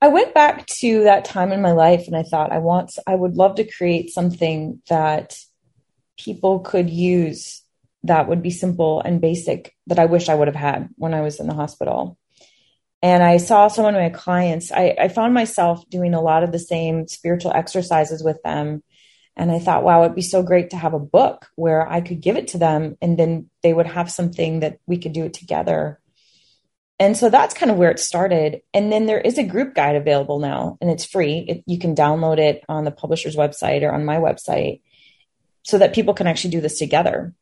I 0.03 0.09
went 0.09 0.33
back 0.33 0.65
to 0.81 1.03
that 1.05 1.23
time 1.23 1.53
in 1.53 1.61
my 1.61 1.71
life 1.71 2.07
and 2.07 2.15
I 2.15 2.23
thought 2.23 2.51
I 2.51 2.57
want 2.59 2.91
I 3.07 3.15
would 3.15 3.37
love 3.37 3.55
to 3.55 3.71
create 3.71 4.09
something 4.09 4.81
that 4.89 5.37
people 6.19 6.59
could 6.59 6.89
use 6.89 7.61
that 8.03 8.27
would 8.27 8.43
be 8.43 8.51
simple 8.51 8.99
and 8.99 9.21
basic 9.21 9.73
that 9.87 9.99
I 9.99 10.05
wish 10.05 10.27
I 10.27 10.35
would 10.35 10.49
have 10.49 10.55
had 10.55 10.89
when 10.97 11.13
I 11.13 11.21
was 11.21 11.39
in 11.39 11.47
the 11.47 11.53
hospital 11.53 12.17
and 13.03 13.21
I 13.21 13.35
saw 13.35 13.67
some 13.67 13.85
of 13.85 13.93
my 13.93 14.09
clients, 14.09 14.71
I, 14.71 14.95
I, 14.97 15.07
found 15.09 15.33
myself 15.33 15.87
doing 15.89 16.13
a 16.13 16.21
lot 16.21 16.43
of 16.43 16.53
the 16.53 16.57
same 16.57 17.05
spiritual 17.05 17.51
exercises 17.51 18.23
with 18.23 18.41
them. 18.43 18.81
And 19.35 19.51
I 19.51 19.59
thought, 19.59 19.83
wow, 19.83 20.03
it'd 20.03 20.15
be 20.15 20.21
so 20.21 20.41
great 20.41 20.69
to 20.69 20.77
have 20.77 20.93
a 20.93 20.99
book 20.99 21.49
where 21.55 21.85
I 21.85 21.99
could 21.99 22.21
give 22.21 22.37
it 22.37 22.49
to 22.49 22.57
them 22.57 22.95
and 23.01 23.19
then 23.19 23.49
they 23.61 23.73
would 23.73 23.87
have 23.87 24.09
something 24.09 24.61
that 24.61 24.79
we 24.87 24.97
could 24.97 25.11
do 25.11 25.25
it 25.25 25.33
together. 25.33 25.99
And 26.99 27.17
so 27.17 27.29
that's 27.29 27.53
kind 27.53 27.71
of 27.71 27.77
where 27.77 27.91
it 27.91 27.99
started. 27.99 28.61
And 28.73 28.91
then 28.91 29.07
there 29.07 29.19
is 29.19 29.37
a 29.37 29.43
group 29.43 29.73
guide 29.73 29.95
available 29.95 30.39
now 30.39 30.77
and 30.79 30.89
it's 30.89 31.05
free. 31.05 31.45
It, 31.47 31.63
you 31.65 31.79
can 31.79 31.95
download 31.95 32.37
it 32.37 32.63
on 32.69 32.83
the 32.83 32.91
publisher's 32.91 33.35
website 33.35 33.81
or 33.81 33.91
on 33.91 34.05
my 34.05 34.17
website 34.17 34.81
so 35.63 35.77
that 35.79 35.95
people 35.95 36.13
can 36.13 36.27
actually 36.27 36.51
do 36.51 36.61
this 36.61 36.77
together. 36.77 37.33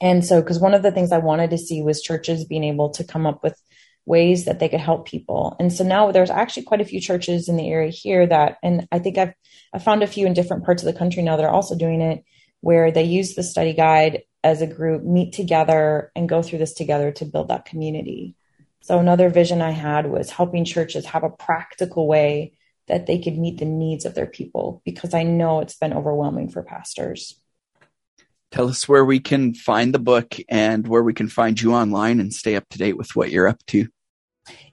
And 0.00 0.24
so, 0.24 0.42
because 0.42 0.58
one 0.58 0.74
of 0.74 0.82
the 0.82 0.92
things 0.92 1.10
I 1.10 1.18
wanted 1.18 1.50
to 1.50 1.58
see 1.58 1.80
was 1.80 2.02
churches 2.02 2.44
being 2.44 2.64
able 2.64 2.90
to 2.90 3.04
come 3.04 3.26
up 3.26 3.42
with 3.42 3.58
ways 4.04 4.44
that 4.44 4.60
they 4.60 4.68
could 4.68 4.80
help 4.80 5.06
people. 5.06 5.56
And 5.58 5.72
so 5.72 5.82
now 5.82 6.12
there's 6.12 6.30
actually 6.30 6.62
quite 6.64 6.80
a 6.80 6.84
few 6.84 7.00
churches 7.00 7.48
in 7.48 7.56
the 7.56 7.68
area 7.68 7.90
here 7.90 8.26
that, 8.26 8.58
and 8.62 8.86
I 8.92 9.00
think 9.00 9.18
I've, 9.18 9.34
I 9.72 9.78
found 9.78 10.02
a 10.02 10.06
few 10.06 10.26
in 10.26 10.32
different 10.32 10.64
parts 10.64 10.82
of 10.82 10.86
the 10.86 10.98
country 10.98 11.22
now 11.22 11.36
that 11.36 11.44
are 11.44 11.50
also 11.50 11.76
doing 11.76 12.00
it, 12.00 12.24
where 12.60 12.92
they 12.92 13.02
use 13.02 13.34
the 13.34 13.42
study 13.42 13.72
guide 13.72 14.22
as 14.44 14.62
a 14.62 14.66
group, 14.66 15.02
meet 15.02 15.32
together 15.32 16.12
and 16.14 16.28
go 16.28 16.40
through 16.40 16.58
this 16.58 16.74
together 16.74 17.10
to 17.12 17.24
build 17.24 17.48
that 17.48 17.64
community. 17.64 18.36
So 18.86 19.00
another 19.00 19.30
vision 19.30 19.62
I 19.62 19.72
had 19.72 20.06
was 20.06 20.30
helping 20.30 20.64
churches 20.64 21.06
have 21.06 21.24
a 21.24 21.28
practical 21.28 22.06
way 22.06 22.52
that 22.86 23.06
they 23.06 23.18
could 23.18 23.36
meet 23.36 23.58
the 23.58 23.64
needs 23.64 24.04
of 24.04 24.14
their 24.14 24.28
people 24.28 24.80
because 24.84 25.12
I 25.12 25.24
know 25.24 25.58
it's 25.58 25.74
been 25.74 25.92
overwhelming 25.92 26.50
for 26.50 26.62
pastors. 26.62 27.34
Tell 28.52 28.68
us 28.68 28.88
where 28.88 29.04
we 29.04 29.18
can 29.18 29.54
find 29.54 29.92
the 29.92 29.98
book 29.98 30.36
and 30.48 30.86
where 30.86 31.02
we 31.02 31.14
can 31.14 31.26
find 31.26 31.60
you 31.60 31.74
online 31.74 32.20
and 32.20 32.32
stay 32.32 32.54
up 32.54 32.68
to 32.70 32.78
date 32.78 32.96
with 32.96 33.16
what 33.16 33.32
you're 33.32 33.48
up 33.48 33.58
to. 33.66 33.88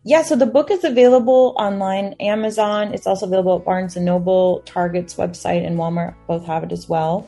Yeah, 0.03 0.21
so 0.21 0.35
the 0.35 0.45
book 0.45 0.69
is 0.69 0.83
available 0.83 1.55
online, 1.57 2.13
Amazon. 2.19 2.93
It's 2.93 3.07
also 3.07 3.25
available 3.25 3.57
at 3.57 3.65
Barnes 3.65 3.95
and 3.95 4.05
Noble, 4.05 4.61
Target's 4.67 5.15
website, 5.15 5.65
and 5.65 5.79
Walmart 5.79 6.13
both 6.27 6.45
have 6.45 6.63
it 6.63 6.71
as 6.71 6.87
well. 6.87 7.27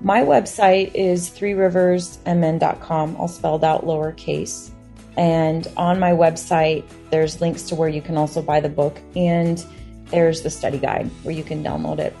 My 0.00 0.22
website 0.22 0.92
is 0.96 1.30
threeriversmn.com, 1.30 3.16
all 3.18 3.28
spelled 3.28 3.62
out 3.62 3.86
lowercase. 3.86 4.73
And 5.16 5.66
on 5.76 5.98
my 5.98 6.10
website, 6.10 6.84
there's 7.10 7.40
links 7.40 7.62
to 7.64 7.74
where 7.74 7.88
you 7.88 8.02
can 8.02 8.16
also 8.16 8.42
buy 8.42 8.60
the 8.60 8.68
book, 8.68 8.98
and 9.14 9.64
there's 10.06 10.42
the 10.42 10.50
study 10.50 10.78
guide 10.78 11.08
where 11.22 11.34
you 11.34 11.44
can 11.44 11.62
download 11.62 11.98
it. 11.98 12.14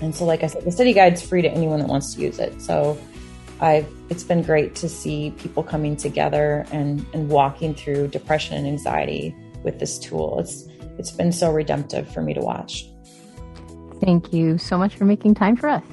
And 0.00 0.14
so, 0.14 0.24
like 0.24 0.42
I 0.42 0.46
said, 0.46 0.64
the 0.64 0.72
study 0.72 0.92
guide's 0.92 1.22
free 1.22 1.42
to 1.42 1.48
anyone 1.48 1.80
that 1.80 1.88
wants 1.88 2.14
to 2.14 2.20
use 2.20 2.38
it. 2.38 2.60
So, 2.60 2.98
I've 3.60 3.88
it's 4.10 4.24
been 4.24 4.42
great 4.42 4.74
to 4.76 4.88
see 4.88 5.32
people 5.38 5.62
coming 5.62 5.96
together 5.96 6.66
and 6.70 7.04
and 7.14 7.28
walking 7.28 7.74
through 7.74 8.08
depression 8.08 8.56
and 8.56 8.66
anxiety 8.66 9.34
with 9.62 9.78
this 9.78 9.98
tool. 9.98 10.38
It's 10.40 10.68
it's 10.98 11.10
been 11.10 11.32
so 11.32 11.52
redemptive 11.52 12.08
for 12.12 12.22
me 12.22 12.34
to 12.34 12.40
watch. 12.40 12.88
Thank 14.00 14.32
you 14.32 14.58
so 14.58 14.76
much 14.76 14.94
for 14.96 15.04
making 15.04 15.34
time 15.34 15.56
for 15.56 15.68
us. 15.68 15.84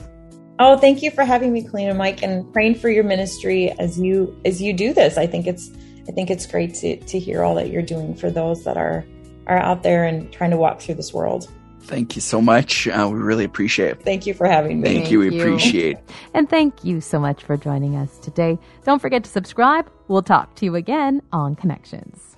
Oh, 0.60 0.78
thank 0.78 1.02
you 1.02 1.10
for 1.10 1.24
having 1.24 1.54
me, 1.54 1.64
Kalina 1.64 1.96
Mike, 1.96 2.22
and 2.22 2.52
praying 2.54 2.76
for 2.76 2.90
your 2.90 3.04
ministry 3.04 3.72
as 3.80 4.00
you 4.00 4.40
as 4.46 4.62
you 4.62 4.74
do 4.74 4.94
this. 4.94 5.18
I 5.18 5.26
think 5.26 5.48
it's 5.48 5.72
I 6.08 6.12
think 6.12 6.30
it's 6.30 6.46
great 6.46 6.74
to, 6.76 6.98
to 6.98 7.20
hear 7.20 7.44
all 7.44 7.56
that 7.56 7.70
you're 7.70 7.82
doing 7.82 8.16
for 8.16 8.32
those 8.32 8.64
that 8.64 8.78
are 8.78 9.06
are 9.48 9.58
out 9.58 9.84
there 9.84 10.06
and 10.06 10.32
trying 10.32 10.52
to 10.52 10.58
walk 10.58 10.82
through 10.82 10.96
this 10.96 11.14
world. 11.14 11.50
Thank 11.82 12.16
you 12.16 12.22
so 12.22 12.42
much. 12.42 12.88
Uh, 12.88 13.10
we 13.12 13.20
really 13.20 13.44
appreciate 13.44 13.90
it. 13.90 14.04
Thank 14.04 14.28
you 14.28 14.34
for 14.34 14.46
having 14.48 14.82
me. 14.82 14.88
Thank, 14.88 15.00
thank 15.00 15.12
you. 15.12 15.20
We 15.20 15.36
you. 15.36 15.42
appreciate. 15.42 15.98
And 16.34 16.50
thank 16.50 16.86
you 16.86 17.02
so 17.02 17.20
much 17.20 17.44
for 17.44 17.58
joining 17.58 17.98
us 17.98 18.18
today. 18.20 18.58
Don't 18.86 19.02
forget 19.02 19.26
to 19.26 19.30
subscribe. 19.30 19.92
We'll 20.08 20.22
talk 20.22 20.56
to 20.56 20.66
you 20.66 20.76
again 20.76 21.22
on 21.34 21.56
Connections. 21.56 22.31